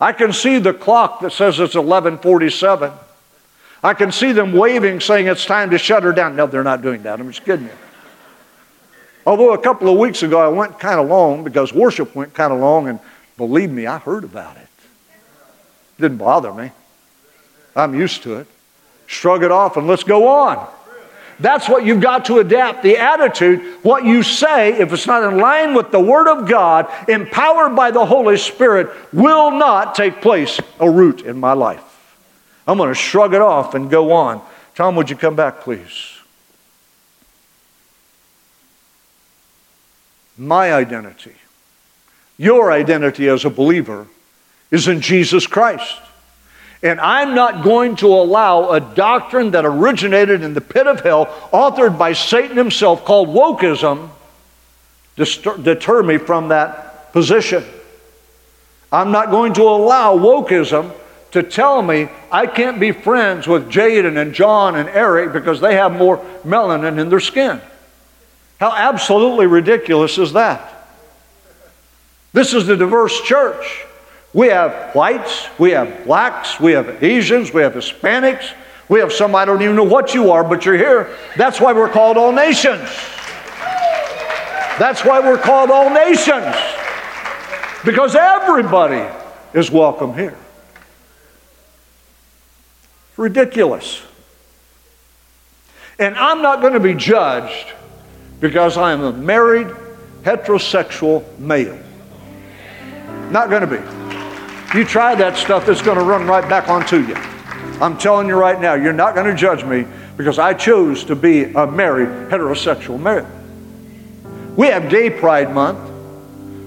I 0.01 0.11
can 0.11 0.33
see 0.33 0.57
the 0.57 0.73
clock 0.73 1.21
that 1.21 1.31
says 1.31 1.59
it's 1.59 1.75
1147. 1.75 2.91
I 3.83 3.93
can 3.93 4.11
see 4.11 4.31
them 4.31 4.53
waving, 4.53 5.01
saying 5.01 5.27
it's 5.27 5.45
time 5.45 5.69
to 5.69 5.77
shut 5.77 6.03
her 6.03 6.13
down. 6.13 6.35
No, 6.35 6.47
they're 6.47 6.63
not 6.63 6.81
doing 6.81 7.03
that. 7.03 7.19
I'm 7.19 7.31
just 7.31 7.45
kidding 7.45 7.65
you. 7.65 7.71
Although 9.25 9.53
a 9.53 9.57
couple 9.57 9.87
of 9.89 9.97
weeks 9.97 10.23
ago 10.23 10.39
I 10.39 10.47
went 10.47 10.79
kind 10.79 10.99
of 10.99 11.07
long 11.07 11.43
because 11.43 11.73
worship 11.73 12.15
went 12.15 12.33
kind 12.33 12.51
of 12.51 12.59
long, 12.59 12.87
and 12.87 12.99
believe 13.37 13.69
me, 13.71 13.85
I 13.85 13.99
heard 13.99 14.23
about 14.23 14.57
it. 14.57 14.63
it. 14.63 16.01
Didn't 16.01 16.17
bother 16.17 16.53
me. 16.53 16.71
I'm 17.75 17.95
used 17.95 18.23
to 18.23 18.35
it. 18.35 18.47
Shrug 19.05 19.43
it 19.43 19.51
off 19.51 19.77
and 19.77 19.87
let's 19.87 20.03
go 20.03 20.27
on. 20.27 20.67
That's 21.43 21.67
what 21.67 21.85
you've 21.85 21.99
got 21.99 22.23
to 22.25 22.39
adapt 22.39 22.83
the 22.83 22.95
attitude. 22.95 23.59
What 23.83 24.05
you 24.05 24.23
say, 24.23 24.79
if 24.79 24.93
it's 24.93 25.05
not 25.05 25.29
in 25.29 25.39
line 25.39 25.73
with 25.73 25.91
the 25.91 25.99
Word 25.99 26.29
of 26.29 26.47
God, 26.47 26.89
empowered 27.09 27.75
by 27.75 27.91
the 27.91 28.05
Holy 28.05 28.37
Spirit, 28.37 28.89
will 29.11 29.51
not 29.51 29.93
take 29.93 30.21
place 30.21 30.61
a 30.79 30.89
root 30.89 31.23
in 31.23 31.37
my 31.37 31.51
life. 31.51 31.83
I'm 32.65 32.77
going 32.77 32.87
to 32.87 32.95
shrug 32.95 33.33
it 33.33 33.41
off 33.41 33.75
and 33.75 33.91
go 33.91 34.13
on. 34.13 34.41
Tom, 34.73 34.95
would 34.95 35.09
you 35.09 35.17
come 35.17 35.35
back, 35.35 35.59
please? 35.59 36.17
My 40.37 40.73
identity, 40.73 41.35
your 42.37 42.71
identity 42.71 43.27
as 43.27 43.43
a 43.43 43.49
believer, 43.49 44.07
is 44.71 44.87
in 44.87 45.01
Jesus 45.01 45.45
Christ. 45.45 45.99
And 46.83 46.99
I'm 46.99 47.33
not 47.33 47.63
going 47.63 47.95
to 47.97 48.07
allow 48.07 48.71
a 48.71 48.81
doctrine 48.81 49.51
that 49.51 49.65
originated 49.65 50.43
in 50.43 50.53
the 50.53 50.59
pit 50.59 50.85
of 50.85 50.99
hell, 50.99 51.27
authored 51.53 51.97
by 51.97 52.11
Satan 52.11 52.57
himself, 52.57 53.05
called 53.05 53.29
wokeism, 53.29 54.09
deter 55.15 56.03
me 56.03 56.17
from 56.17 56.49
that 56.49 57.13
position. 57.13 57.63
I'm 58.91 59.11
not 59.11 59.31
going 59.31 59.53
to 59.53 59.63
allow 59.63 60.17
wokeism 60.17 60.91
to 61.31 61.41
tell 61.41 61.81
me 61.81 62.09
I 62.31 62.47
can't 62.47 62.79
be 62.79 62.91
friends 62.91 63.47
with 63.47 63.71
Jaden 63.71 64.21
and 64.21 64.33
John 64.33 64.75
and 64.75 64.89
Eric 64.89 65.31
because 65.31 65.61
they 65.61 65.75
have 65.75 65.93
more 65.93 66.17
melanin 66.43 66.99
in 66.99 67.09
their 67.09 67.21
skin. 67.21 67.61
How 68.59 68.71
absolutely 68.71 69.47
ridiculous 69.47 70.17
is 70.17 70.33
that? 70.33 70.69
This 72.33 72.53
is 72.53 72.67
the 72.67 72.75
diverse 72.75 73.19
church. 73.21 73.85
We 74.33 74.47
have 74.47 74.95
whites, 74.95 75.47
we 75.59 75.71
have 75.71 76.05
blacks, 76.05 76.59
we 76.59 76.71
have 76.71 77.03
Asians, 77.03 77.53
we 77.53 77.61
have 77.61 77.73
Hispanics, 77.73 78.53
we 78.89 78.99
have 78.99 79.13
some 79.13 79.35
I 79.35 79.45
don't 79.45 79.61
even 79.61 79.75
know 79.75 79.83
what 79.83 80.13
you 80.13 80.31
are, 80.31 80.43
but 80.43 80.65
you're 80.65 80.77
here. 80.77 81.15
That's 81.37 81.61
why 81.61 81.73
we're 81.73 81.89
called 81.89 82.17
all 82.17 82.31
nations. 82.31 82.89
That's 84.79 85.05
why 85.05 85.19
we're 85.19 85.37
called 85.37 85.69
all 85.69 85.91
nations. 85.91 86.55
Because 87.85 88.15
everybody 88.15 89.07
is 89.53 89.69
welcome 89.69 90.15
here. 90.15 90.35
Ridiculous. 93.17 94.01
And 95.99 96.15
I'm 96.15 96.41
not 96.41 96.61
going 96.61 96.73
to 96.73 96.79
be 96.79 96.95
judged 96.95 97.71
because 98.39 98.77
I 98.77 98.93
am 98.93 99.03
a 99.03 99.13
married 99.13 99.67
heterosexual 100.23 101.37
male. 101.37 101.79
Not 103.29 103.49
going 103.51 103.61
to 103.61 103.67
be. 103.67 104.02
You 104.73 104.83
try 104.83 105.13
that 105.13 105.37
stuff, 105.37 105.69
it's 105.69 105.83
going 105.83 105.99
to 105.99 106.03
run 106.03 106.25
right 106.25 106.47
back 106.49 106.67
onto 106.67 106.97
you. 106.97 107.15
I'm 107.79 107.95
telling 107.95 108.27
you 108.27 108.35
right 108.35 108.59
now, 108.59 108.73
you're 108.73 108.91
not 108.91 109.13
going 109.13 109.27
to 109.27 109.35
judge 109.35 109.63
me 109.63 109.85
because 110.17 110.39
I 110.39 110.55
chose 110.55 111.03
to 111.05 111.15
be 111.15 111.43
a 111.43 111.67
married 111.67 112.09
heterosexual 112.31 112.99
male. 112.99 113.27
We 114.55 114.67
have 114.67 114.89
Gay 114.89 115.11
Pride 115.11 115.53
Month. 115.53 115.77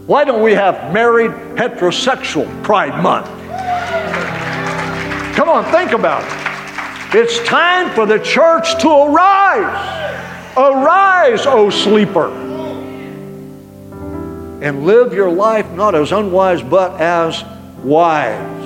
Why 0.06 0.24
don't 0.24 0.42
we 0.42 0.52
have 0.52 0.92
married 0.92 1.32
heterosexual 1.56 2.62
Pride 2.62 3.02
Month? 3.02 3.26
Come 5.34 5.48
on, 5.48 5.64
think 5.72 5.90
about 5.90 6.22
it. 6.22 7.16
It's 7.16 7.42
time 7.48 7.92
for 7.92 8.06
the 8.06 8.20
church 8.20 8.80
to 8.82 8.88
arise. 8.88 10.54
Arise, 10.56 11.44
O 11.46 11.70
sleeper. 11.70 12.28
And 14.62 14.86
live 14.86 15.12
your 15.12 15.30
life 15.30 15.68
not 15.72 15.96
as 15.96 16.12
unwise, 16.12 16.62
but 16.62 17.00
as 17.00 17.44
wise. 17.84 18.64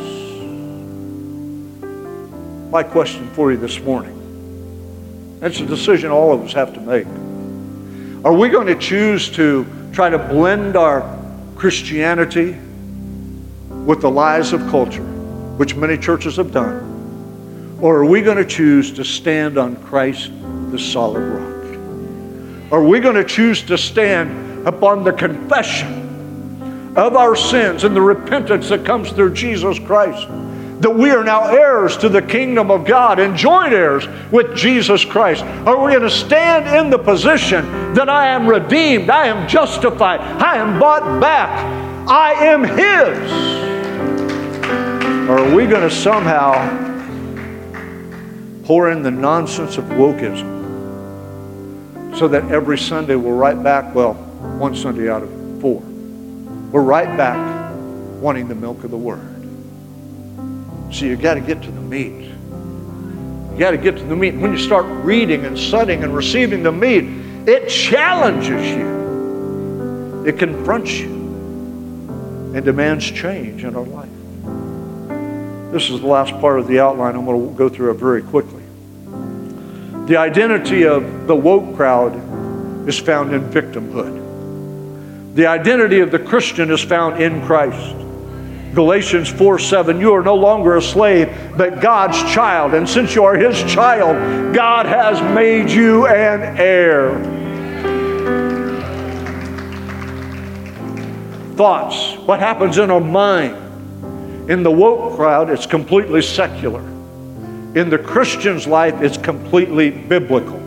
My 2.70 2.82
question 2.82 3.28
for 3.30 3.50
you 3.50 3.58
this 3.58 3.80
morning. 3.80 4.16
it's 5.42 5.60
a 5.60 5.66
decision 5.66 6.10
all 6.10 6.32
of 6.32 6.42
us 6.42 6.52
have 6.52 6.74
to 6.74 6.80
make. 6.80 7.06
Are 8.24 8.34
we 8.34 8.48
going 8.48 8.66
to 8.66 8.78
choose 8.78 9.30
to 9.30 9.66
try 9.92 10.10
to 10.10 10.18
blend 10.18 10.76
our 10.76 11.18
Christianity 11.56 12.56
with 13.84 14.00
the 14.00 14.10
lies 14.10 14.52
of 14.52 14.60
culture? 14.68 15.10
which 15.60 15.76
many 15.76 15.98
churches 15.98 16.36
have 16.36 16.52
done? 16.52 17.76
Or 17.82 17.98
are 17.98 18.06
we 18.06 18.22
going 18.22 18.38
to 18.38 18.46
choose 18.46 18.90
to 18.92 19.04
stand 19.04 19.58
on 19.58 19.76
Christ, 19.76 20.30
the 20.70 20.78
solid 20.78 21.20
rock? 21.20 22.72
Are 22.72 22.82
we 22.82 22.98
going 22.98 23.16
to 23.16 23.24
choose 23.24 23.60
to 23.64 23.76
stand 23.76 24.66
upon 24.66 25.04
the 25.04 25.12
confession 25.12 26.09
of 27.00 27.16
our 27.16 27.34
sins 27.34 27.84
and 27.84 27.96
the 27.96 28.00
repentance 28.00 28.68
that 28.68 28.84
comes 28.84 29.10
through 29.10 29.34
Jesus 29.34 29.78
Christ? 29.78 30.28
That 30.80 30.94
we 30.94 31.10
are 31.10 31.24
now 31.24 31.44
heirs 31.44 31.96
to 31.98 32.08
the 32.08 32.22
kingdom 32.22 32.70
of 32.70 32.86
God 32.86 33.18
and 33.18 33.36
joint 33.36 33.72
heirs 33.72 34.06
with 34.30 34.56
Jesus 34.56 35.04
Christ? 35.04 35.42
Are 35.42 35.82
we 35.82 35.92
going 35.92 36.02
to 36.02 36.10
stand 36.10 36.66
in 36.78 36.90
the 36.90 36.98
position 36.98 37.94
that 37.94 38.08
I 38.08 38.28
am 38.28 38.46
redeemed, 38.46 39.10
I 39.10 39.26
am 39.26 39.48
justified, 39.48 40.20
I 40.20 40.56
am 40.56 40.78
bought 40.78 41.20
back, 41.20 41.50
I 42.08 42.32
am 42.32 42.64
His? 42.64 43.60
Or 45.28 45.38
are 45.38 45.54
we 45.54 45.66
going 45.66 45.88
to 45.88 45.94
somehow 45.94 46.54
pour 48.64 48.90
in 48.90 49.02
the 49.02 49.10
nonsense 49.10 49.78
of 49.78 49.84
wokeism 49.84 50.58
so 52.16 52.28
that 52.28 52.50
every 52.50 52.78
Sunday 52.78 53.16
we're 53.16 53.34
right 53.34 53.62
back, 53.62 53.94
well, 53.94 54.14
one 54.58 54.74
Sunday 54.74 55.08
out 55.10 55.22
of 55.22 55.60
four, 55.60 55.82
we're 56.70 56.82
right 56.82 57.16
back 57.16 57.74
wanting 58.20 58.48
the 58.48 58.54
milk 58.54 58.84
of 58.84 58.90
the 58.90 58.96
Word? 58.96 59.26
So 60.92 61.04
you 61.04 61.16
got 61.16 61.34
to 61.34 61.40
get 61.40 61.62
to 61.62 61.70
the 61.70 61.80
meat. 61.80 62.30
You 63.52 63.56
got 63.58 63.72
to 63.72 63.78
get 63.78 63.96
to 63.96 64.04
the 64.04 64.16
meat. 64.16 64.34
When 64.34 64.52
you 64.52 64.58
start 64.58 64.86
reading 65.04 65.44
and 65.46 65.58
studying 65.58 66.02
and 66.04 66.14
receiving 66.14 66.62
the 66.62 66.72
meat, 66.72 67.04
it 67.48 67.68
challenges 67.68 68.66
you, 68.68 70.24
it 70.26 70.38
confronts 70.38 70.92
you, 70.92 71.08
and 72.54 72.64
demands 72.64 73.10
change 73.10 73.64
in 73.64 73.76
our 73.76 73.84
life. 73.84 74.08
This 75.72 75.88
is 75.88 76.00
the 76.00 76.06
last 76.06 76.32
part 76.40 76.58
of 76.58 76.66
the 76.66 76.80
outline. 76.80 77.14
I'm 77.14 77.24
going 77.24 77.50
to 77.50 77.54
go 77.56 77.68
through 77.68 77.92
it 77.92 77.94
very 77.94 78.22
quickly. 78.22 78.62
The 80.06 80.16
identity 80.16 80.84
of 80.84 81.28
the 81.28 81.36
woke 81.36 81.76
crowd 81.76 82.88
is 82.88 82.98
found 82.98 83.32
in 83.32 83.42
victimhood. 83.42 84.19
The 85.40 85.46
identity 85.46 86.00
of 86.00 86.10
the 86.10 86.18
Christian 86.18 86.70
is 86.70 86.82
found 86.82 87.22
in 87.22 87.40
Christ. 87.46 87.96
Galatians 88.74 89.30
4 89.30 89.58
7, 89.58 89.98
you 89.98 90.12
are 90.12 90.22
no 90.22 90.34
longer 90.34 90.76
a 90.76 90.82
slave, 90.82 91.34
but 91.56 91.80
God's 91.80 92.18
child. 92.30 92.74
And 92.74 92.86
since 92.86 93.14
you 93.14 93.24
are 93.24 93.34
his 93.34 93.58
child, 93.62 94.54
God 94.54 94.84
has 94.84 95.18
made 95.34 95.70
you 95.70 96.06
an 96.06 96.58
heir. 96.58 97.18
thoughts, 101.56 102.18
what 102.26 102.38
happens 102.38 102.76
in 102.76 102.90
our 102.90 103.00
mind. 103.00 104.50
In 104.50 104.62
the 104.62 104.70
woke 104.70 105.16
crowd, 105.16 105.48
it's 105.48 105.64
completely 105.64 106.20
secular. 106.20 106.82
In 107.74 107.88
the 107.88 107.98
Christian's 107.98 108.66
life, 108.66 109.00
it's 109.00 109.16
completely 109.16 109.90
biblical. 109.90 110.59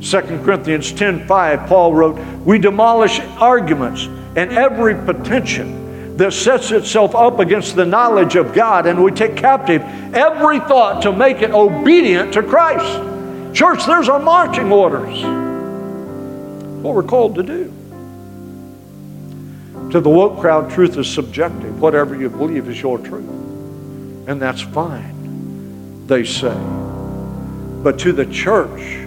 2 0.00 0.44
Corinthians 0.44 0.92
10:5, 0.92 1.66
Paul 1.66 1.94
wrote, 1.94 2.18
"We 2.44 2.58
demolish 2.58 3.20
arguments 3.40 4.08
and 4.36 4.52
every 4.52 4.94
pretension 4.94 6.16
that 6.16 6.32
sets 6.32 6.70
itself 6.70 7.14
up 7.14 7.40
against 7.40 7.76
the 7.76 7.84
knowledge 7.84 8.36
of 8.36 8.54
God, 8.54 8.86
and 8.86 9.02
we 9.02 9.10
take 9.10 9.36
captive 9.36 9.82
every 10.14 10.60
thought 10.60 11.02
to 11.02 11.12
make 11.12 11.42
it 11.42 11.52
obedient 11.52 12.32
to 12.34 12.42
Christ." 12.42 13.00
Church, 13.52 13.86
there's 13.86 14.08
our 14.08 14.20
marching 14.20 14.70
orders. 14.70 15.24
What 16.82 16.94
we're 16.94 17.02
called 17.02 17.34
to 17.36 17.42
do. 17.42 17.72
To 19.92 20.00
the 20.00 20.10
woke 20.10 20.40
crowd, 20.40 20.70
truth 20.70 20.98
is 20.98 21.06
subjective. 21.06 21.80
Whatever 21.80 22.14
you 22.14 22.28
believe 22.28 22.68
is 22.68 22.80
your 22.82 22.98
truth. 22.98 23.24
And 24.26 24.40
that's 24.42 24.60
fine, 24.60 26.04
they 26.06 26.24
say. 26.24 26.56
But 27.82 27.98
to 28.00 28.12
the 28.12 28.26
church, 28.26 29.05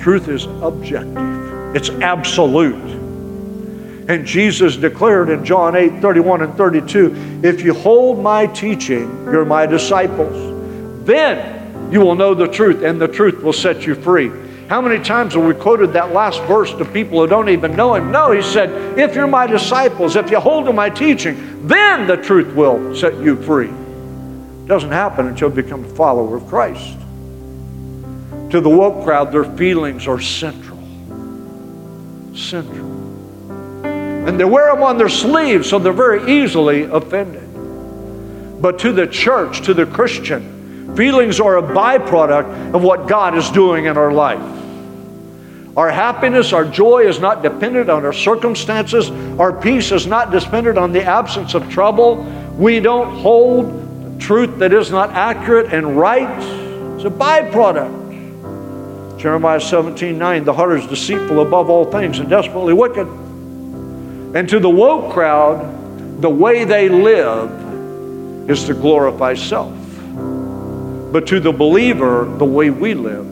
truth 0.00 0.28
is 0.28 0.44
objective, 0.62 1.76
it's 1.76 1.90
absolute. 1.90 2.96
And 4.08 4.24
Jesus 4.24 4.76
declared 4.76 5.28
in 5.28 5.44
John 5.44 5.76
8 5.76 6.00
31 6.00 6.42
and 6.42 6.54
32 6.54 7.40
if 7.42 7.62
you 7.62 7.74
hold 7.74 8.18
my 8.22 8.46
teaching, 8.46 9.02
you're 9.24 9.44
my 9.44 9.66
disciples. 9.66 11.06
Then 11.06 11.92
you 11.92 12.00
will 12.00 12.14
know 12.14 12.34
the 12.34 12.48
truth, 12.48 12.82
and 12.82 13.00
the 13.00 13.08
truth 13.08 13.42
will 13.42 13.52
set 13.52 13.86
you 13.86 13.94
free. 13.94 14.30
How 14.68 14.82
many 14.82 15.02
times 15.02 15.32
have 15.32 15.44
we 15.44 15.54
quoted 15.54 15.94
that 15.94 16.12
last 16.12 16.42
verse 16.42 16.70
to 16.74 16.84
people 16.84 17.20
who 17.20 17.26
don't 17.26 17.48
even 17.48 17.74
know 17.74 17.94
him? 17.94 18.12
No, 18.12 18.32
he 18.32 18.42
said, 18.42 18.98
if 18.98 19.14
you're 19.14 19.26
my 19.26 19.46
disciples, 19.46 20.14
if 20.14 20.30
you 20.30 20.38
hold 20.38 20.66
to 20.66 20.74
my 20.74 20.90
teaching, 20.90 21.66
then 21.66 22.06
the 22.06 22.18
truth 22.18 22.54
will 22.54 22.94
set 22.94 23.14
you 23.14 23.40
free. 23.42 23.70
It 23.70 24.66
doesn't 24.66 24.92
happen 24.92 25.26
until 25.26 25.48
you 25.48 25.54
become 25.54 25.84
a 25.86 25.88
follower 25.88 26.36
of 26.36 26.46
Christ. 26.46 26.98
To 28.50 28.60
the 28.62 28.70
woke 28.70 29.04
crowd, 29.04 29.30
their 29.30 29.44
feelings 29.44 30.06
are 30.06 30.20
central. 30.20 30.78
Central. 32.34 32.86
And 33.84 34.40
they 34.40 34.44
wear 34.44 34.72
them 34.72 34.82
on 34.82 34.96
their 34.96 35.10
sleeves, 35.10 35.68
so 35.68 35.78
they're 35.78 35.92
very 35.92 36.42
easily 36.42 36.84
offended. 36.84 37.44
But 38.60 38.78
to 38.80 38.92
the 38.92 39.06
church, 39.06 39.62
to 39.62 39.74
the 39.74 39.84
Christian, 39.84 40.96
feelings 40.96 41.40
are 41.40 41.58
a 41.58 41.62
byproduct 41.62 42.74
of 42.74 42.82
what 42.82 43.06
God 43.06 43.36
is 43.36 43.50
doing 43.50 43.84
in 43.84 43.98
our 43.98 44.12
life. 44.12 44.40
Our 45.76 45.90
happiness, 45.90 46.52
our 46.52 46.64
joy 46.64 47.06
is 47.06 47.20
not 47.20 47.42
dependent 47.42 47.88
on 47.88 48.04
our 48.04 48.12
circumstances. 48.12 49.10
Our 49.38 49.52
peace 49.52 49.92
is 49.92 50.06
not 50.06 50.32
dependent 50.32 50.76
on 50.76 50.92
the 50.92 51.04
absence 51.04 51.54
of 51.54 51.68
trouble. 51.70 52.24
We 52.56 52.80
don't 52.80 53.14
hold 53.18 54.20
truth 54.20 54.58
that 54.58 54.72
is 54.72 54.90
not 54.90 55.10
accurate 55.10 55.72
and 55.72 55.96
right. 55.96 56.28
It's 56.96 57.04
a 57.04 57.10
byproduct. 57.10 57.97
Jeremiah 59.18 59.60
17 59.60 60.16
9, 60.16 60.44
the 60.44 60.52
heart 60.52 60.78
is 60.78 60.86
deceitful 60.86 61.40
above 61.40 61.68
all 61.68 61.84
things 61.84 62.20
and 62.20 62.30
desperately 62.30 62.72
wicked. 62.72 63.08
And 64.36 64.48
to 64.48 64.60
the 64.60 64.70
woke 64.70 65.12
crowd, 65.12 66.22
the 66.22 66.30
way 66.30 66.64
they 66.64 66.88
live 66.88 68.48
is 68.48 68.64
to 68.64 68.74
glorify 68.74 69.34
self. 69.34 69.74
But 71.12 71.26
to 71.28 71.40
the 71.40 71.50
believer, 71.50 72.32
the 72.38 72.44
way 72.44 72.70
we 72.70 72.94
live 72.94 73.26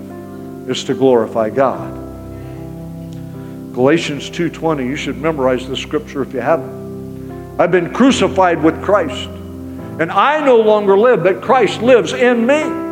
is 0.69 0.83
to 0.85 0.95
glorify 0.95 1.51
God. 1.51 1.93
Galatians 3.73 4.29
2:20, 4.29 4.85
you 4.87 4.97
should 4.97 5.19
memorize 5.19 5.69
the 5.69 5.77
scripture 5.77 6.23
if 6.23 6.35
you 6.35 6.41
haven't. 6.41 7.61
I've 7.61 7.71
been 7.71 7.93
crucified 7.93 8.61
with 8.61 8.83
Christ, 8.83 9.29
and 10.01 10.11
I 10.11 10.45
no 10.45 10.57
longer 10.57 10.99
live, 10.99 11.23
but 11.23 11.43
Christ 11.43 11.81
lives 11.81 12.13
in 12.13 12.45
me. 12.45 12.86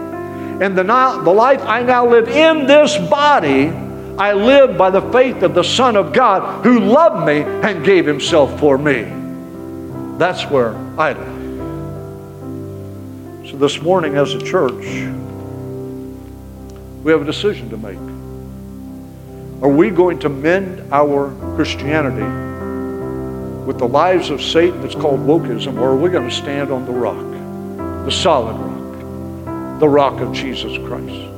And 0.61 0.78
the, 0.78 0.84
now, 0.84 1.20
the 1.20 1.32
life 1.32 1.61
I 1.62 1.82
now 1.82 2.07
live 2.07 2.28
in 2.28 2.66
this 2.66 2.96
body, 2.96 3.68
I 4.16 4.32
live 4.32 4.78
by 4.78 4.90
the 4.90 5.02
faith 5.11 5.42
of 5.42 5.55
the 5.55 5.64
Son 5.64 5.96
of 5.96 6.12
God 6.12 6.64
who 6.64 6.78
loved 6.78 7.26
me 7.26 7.42
and 7.42 7.84
gave 7.84 8.07
himself 8.07 8.61
for 8.61 8.78
me. 8.78 9.02
That's 10.18 10.44
where 10.48 10.76
I 10.96 11.14
live. 11.14 11.34
So 13.50 13.57
this 13.57 13.82
morning 13.82 14.16
as 14.16 14.34
a 14.34 14.40
church, 14.40 14.84
we 17.02 17.11
have 17.11 17.22
a 17.22 17.24
decision 17.24 17.68
to 17.70 17.76
make. 17.76 17.98
Are 19.62 19.68
we 19.68 19.90
going 19.90 20.20
to 20.20 20.28
mend 20.28 20.92
our 20.92 21.34
Christianity 21.57 22.22
with 23.66 23.78
the 23.78 23.88
lives 23.88 24.30
of 24.30 24.40
Satan 24.40 24.80
that's 24.82 24.94
called 24.94 25.20
wokeism, 25.20 25.80
or 25.80 25.90
are 25.90 25.96
we 25.96 26.11
going 26.11 26.28
to 26.28 26.34
stand 26.34 26.70
on 26.70 26.84
the 26.84 26.92
rock, 26.92 27.16
the 28.05 28.12
solid 28.12 28.55
rock, 28.55 28.84
the 29.81 29.89
rock 29.89 30.20
of 30.20 30.33
Jesus 30.33 30.77
Christ? 30.87 31.31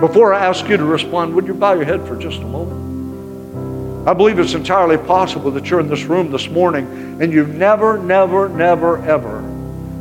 Before 0.00 0.32
I 0.32 0.46
ask 0.46 0.66
you 0.68 0.76
to 0.76 0.84
respond, 0.84 1.34
would 1.34 1.46
you 1.46 1.54
bow 1.54 1.74
your 1.74 1.84
head 1.84 2.06
for 2.06 2.16
just 2.16 2.40
a 2.40 2.46
moment? 2.46 4.08
I 4.08 4.14
believe 4.14 4.38
it's 4.38 4.54
entirely 4.54 4.96
possible 4.96 5.50
that 5.50 5.68
you're 5.68 5.80
in 5.80 5.88
this 5.88 6.04
room 6.04 6.30
this 6.30 6.48
morning 6.48 6.86
and 7.20 7.32
you've 7.32 7.54
never, 7.54 7.98
never, 7.98 8.48
never, 8.48 8.96
ever 9.04 9.40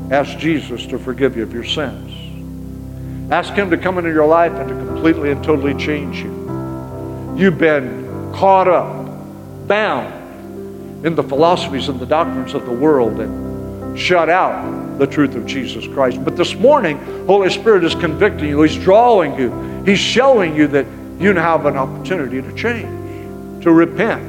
asked 0.09 0.39
Jesus 0.39 0.85
to 0.87 0.97
forgive 0.97 1.35
you 1.35 1.43
of 1.43 1.53
your 1.53 1.65
sins. 1.65 3.31
Ask 3.31 3.53
Him 3.53 3.69
to 3.69 3.77
come 3.77 3.97
into 3.97 4.09
your 4.09 4.25
life 4.25 4.53
and 4.53 4.69
to 4.69 4.75
completely 4.75 5.31
and 5.31 5.43
totally 5.43 5.75
change 5.75 6.19
you. 6.21 7.35
You've 7.37 7.57
been 7.57 8.31
caught 8.33 8.67
up, 8.67 9.67
bound 9.67 11.05
in 11.05 11.15
the 11.15 11.23
philosophies 11.23 11.89
and 11.89 11.99
the 11.99 12.05
doctrines 12.05 12.53
of 12.53 12.65
the 12.65 12.71
world 12.71 13.19
and 13.19 13.99
shut 13.99 14.29
out 14.29 14.65
the 14.99 15.07
truth 15.07 15.35
of 15.35 15.45
Jesus 15.45 15.87
Christ. 15.87 16.23
But 16.23 16.35
this 16.35 16.53
morning, 16.55 16.97
Holy 17.25 17.49
Spirit 17.49 17.83
is 17.83 17.95
convicting 17.95 18.49
you. 18.49 18.61
He's 18.61 18.77
drawing 18.77 19.39
you. 19.39 19.83
He's 19.85 19.99
showing 19.99 20.55
you 20.55 20.67
that 20.67 20.85
you 21.19 21.33
have 21.33 21.65
an 21.65 21.77
opportunity 21.77 22.41
to 22.41 22.53
change, 22.53 23.63
to 23.63 23.71
repent, 23.71 24.23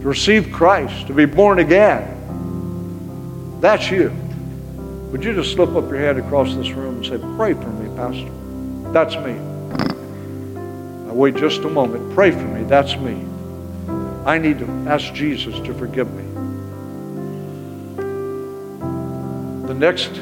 to 0.00 0.08
receive 0.08 0.50
Christ, 0.52 1.06
to 1.08 1.12
be 1.12 1.24
born 1.24 1.58
again. 1.58 2.08
That's 3.60 3.90
you. 3.90 4.10
Would 5.10 5.22
you 5.24 5.34
just 5.34 5.52
slip 5.52 5.70
up 5.76 5.90
your 5.90 5.98
hand 5.98 6.18
across 6.18 6.54
this 6.54 6.70
room 6.70 6.96
and 6.96 7.06
say, 7.06 7.18
Pray 7.36 7.52
for 7.52 7.68
me, 7.68 7.94
Pastor? 7.96 8.30
That's 8.92 9.14
me. 9.16 9.34
Now, 11.06 11.14
wait 11.14 11.36
just 11.36 11.60
a 11.60 11.68
moment. 11.68 12.14
Pray 12.14 12.30
for 12.30 12.38
me. 12.38 12.64
That's 12.64 12.96
me. 12.96 13.24
I 14.24 14.38
need 14.38 14.58
to 14.60 14.66
ask 14.88 15.12
Jesus 15.12 15.58
to 15.60 15.74
forgive 15.74 16.12
me. 16.14 16.21
Next 19.82 20.14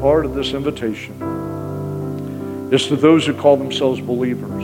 part 0.00 0.24
of 0.24 0.34
this 0.34 0.52
invitation 0.52 1.20
is 2.72 2.86
to 2.86 2.94
those 2.94 3.26
who 3.26 3.34
call 3.34 3.56
themselves 3.56 4.00
believers. 4.00 4.62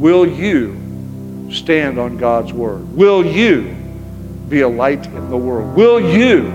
Will 0.00 0.26
you 0.26 1.48
stand 1.52 2.00
on 2.00 2.16
God's 2.16 2.52
word? 2.52 2.96
Will 2.96 3.24
you 3.24 3.76
be 4.48 4.62
a 4.62 4.68
light 4.68 5.06
in 5.06 5.30
the 5.30 5.36
world? 5.36 5.76
Will 5.76 6.00
you 6.00 6.48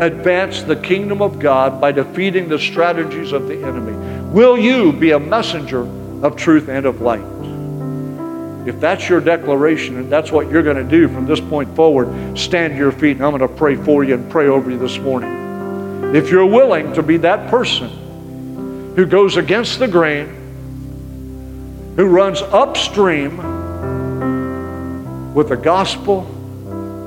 advance 0.00 0.62
the 0.62 0.76
kingdom 0.76 1.22
of 1.22 1.40
God 1.40 1.80
by 1.80 1.90
defeating 1.90 2.48
the 2.48 2.60
strategies 2.60 3.32
of 3.32 3.48
the 3.48 3.56
enemy? 3.56 3.96
Will 4.32 4.56
you 4.56 4.92
be 4.92 5.10
a 5.10 5.18
messenger 5.18 5.88
of 6.22 6.36
truth 6.36 6.68
and 6.68 6.86
of 6.86 7.00
light. 7.00 7.24
If 8.68 8.78
that's 8.80 9.08
your 9.08 9.22
declaration 9.22 9.96
and 9.96 10.12
that's 10.12 10.30
what 10.30 10.50
you're 10.50 10.62
going 10.62 10.76
to 10.76 10.84
do 10.84 11.08
from 11.08 11.24
this 11.24 11.40
point 11.40 11.74
forward, 11.74 12.38
stand 12.38 12.74
to 12.74 12.78
your 12.78 12.92
feet 12.92 13.16
and 13.16 13.24
I'm 13.24 13.30
going 13.36 13.40
to 13.40 13.56
pray 13.56 13.76
for 13.76 14.04
you 14.04 14.12
and 14.12 14.30
pray 14.30 14.48
over 14.48 14.70
you 14.70 14.78
this 14.78 14.98
morning. 14.98 16.14
If 16.14 16.30
you're 16.30 16.44
willing 16.44 16.92
to 16.92 17.02
be 17.02 17.16
that 17.16 17.48
person 17.48 17.88
who 18.94 19.06
goes 19.06 19.38
against 19.38 19.78
the 19.78 19.88
grain, 19.88 20.26
who 21.96 22.04
runs 22.04 22.42
upstream 22.42 23.38
with 25.32 25.50
a 25.50 25.56
gospel 25.56 26.24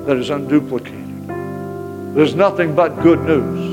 that 0.08 0.18
is 0.18 0.32
unduplicated, 0.32 2.16
there's 2.16 2.34
nothing 2.34 2.74
but 2.74 3.04
good 3.04 3.20
news. 3.22 3.71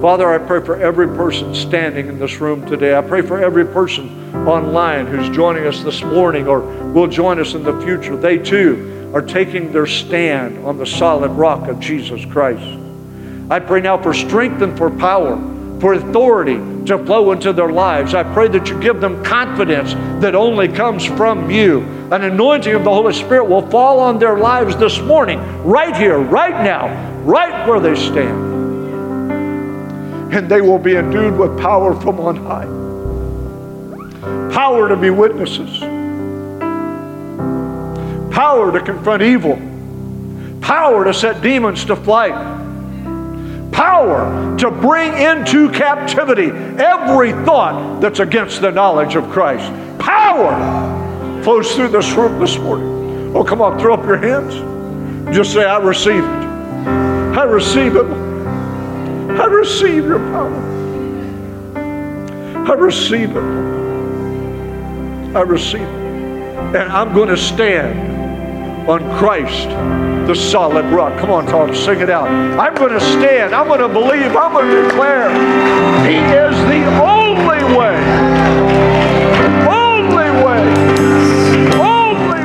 Father, 0.00 0.32
I 0.32 0.38
pray 0.38 0.64
for 0.64 0.80
every 0.80 1.08
person 1.08 1.52
standing 1.56 2.06
in 2.06 2.20
this 2.20 2.36
room 2.36 2.64
today. 2.66 2.96
I 2.96 3.00
pray 3.00 3.20
for 3.20 3.42
every 3.42 3.64
person 3.66 4.32
online 4.46 5.08
who's 5.08 5.28
joining 5.34 5.66
us 5.66 5.82
this 5.82 6.04
morning 6.04 6.46
or 6.46 6.60
will 6.92 7.08
join 7.08 7.40
us 7.40 7.54
in 7.54 7.64
the 7.64 7.76
future. 7.80 8.16
They 8.16 8.38
too 8.38 9.10
are 9.12 9.22
taking 9.22 9.72
their 9.72 9.88
stand 9.88 10.64
on 10.64 10.78
the 10.78 10.86
solid 10.86 11.32
rock 11.32 11.66
of 11.66 11.80
Jesus 11.80 12.24
Christ. 12.24 12.78
I 13.50 13.58
pray 13.58 13.80
now 13.80 14.00
for 14.00 14.14
strength 14.14 14.62
and 14.62 14.78
for 14.78 14.88
power, 14.88 15.36
for 15.80 15.94
authority 15.94 16.58
to 16.86 17.04
flow 17.04 17.32
into 17.32 17.52
their 17.52 17.72
lives. 17.72 18.14
I 18.14 18.22
pray 18.22 18.46
that 18.48 18.68
you 18.68 18.80
give 18.80 19.00
them 19.00 19.24
confidence 19.24 19.94
that 20.22 20.36
only 20.36 20.68
comes 20.68 21.04
from 21.04 21.50
you. 21.50 21.80
An 22.12 22.22
anointing 22.22 22.72
of 22.72 22.84
the 22.84 22.90
Holy 22.90 23.14
Spirit 23.14 23.46
will 23.46 23.68
fall 23.68 23.98
on 23.98 24.20
their 24.20 24.38
lives 24.38 24.76
this 24.76 25.00
morning, 25.00 25.40
right 25.64 25.96
here, 25.96 26.20
right 26.20 26.62
now, 26.62 26.86
right 27.22 27.66
where 27.66 27.80
they 27.80 27.96
stand 27.96 28.47
and 30.30 30.48
they 30.48 30.60
will 30.60 30.78
be 30.78 30.96
endued 30.96 31.36
with 31.38 31.58
power 31.60 31.98
from 32.00 32.20
on 32.20 32.36
high. 32.36 32.66
Power 34.52 34.88
to 34.88 34.96
be 34.96 35.10
witnesses. 35.10 35.82
power 38.38 38.70
to 38.70 38.80
confront 38.80 39.20
evil, 39.20 39.56
power 40.60 41.04
to 41.04 41.12
set 41.12 41.42
demons 41.42 41.84
to 41.84 41.96
flight, 41.96 42.32
power 43.72 44.56
to 44.56 44.70
bring 44.70 45.12
into 45.12 45.68
captivity 45.72 46.46
every 46.80 47.32
thought 47.44 48.00
that's 48.00 48.20
against 48.20 48.60
the 48.60 48.70
knowledge 48.70 49.16
of 49.16 49.28
Christ. 49.30 49.66
Power 49.98 51.42
flows 51.42 51.74
through 51.74 51.88
this 51.88 52.12
room 52.12 52.38
this 52.38 52.56
morning. 52.58 53.34
Oh, 53.36 53.42
come 53.42 53.60
on, 53.60 53.76
throw 53.76 53.94
up 53.94 54.06
your 54.06 54.18
hands. 54.18 54.54
Just 55.34 55.52
say, 55.52 55.64
I 55.64 55.78
receive 55.78 56.22
it. 56.22 56.30
I 57.36 57.42
receive 57.42 57.96
it. 57.96 58.27
I 59.38 59.44
receive 59.44 60.04
your 60.04 60.18
power. 60.32 60.78
I 62.68 62.72
receive 62.74 63.36
it. 63.36 63.42
I 65.36 65.42
receive 65.42 65.82
it. 65.82 66.74
And 66.74 66.90
I'm 66.92 67.14
going 67.14 67.28
to 67.28 67.36
stand 67.36 68.90
on 68.90 69.00
Christ, 69.16 69.68
the 70.26 70.34
solid 70.34 70.86
rock. 70.86 71.16
Come 71.20 71.30
on, 71.30 71.46
Tom, 71.46 71.72
sing 71.74 72.00
it 72.00 72.10
out. 72.10 72.26
I'm 72.28 72.74
going 72.74 72.90
to 72.92 73.00
stand. 73.00 73.54
I'm 73.54 73.68
going 73.68 73.80
to 73.80 73.88
believe. 73.88 74.36
I'm 74.36 74.52
going 74.52 74.68
to 74.68 74.82
declare 74.88 75.30
He 76.04 76.16
is 76.16 76.56
the 76.66 76.84
only 77.00 77.62
way. 77.78 77.96
Only 79.68 80.30
way. 80.44 80.60
Only 81.78 82.44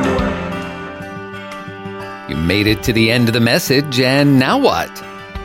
You 2.28 2.36
made 2.36 2.68
it 2.68 2.84
to 2.84 2.92
the 2.92 3.10
end 3.10 3.28
of 3.28 3.34
the 3.34 3.40
message, 3.40 3.98
and 3.98 4.38
now 4.38 4.58
what? 4.58 5.02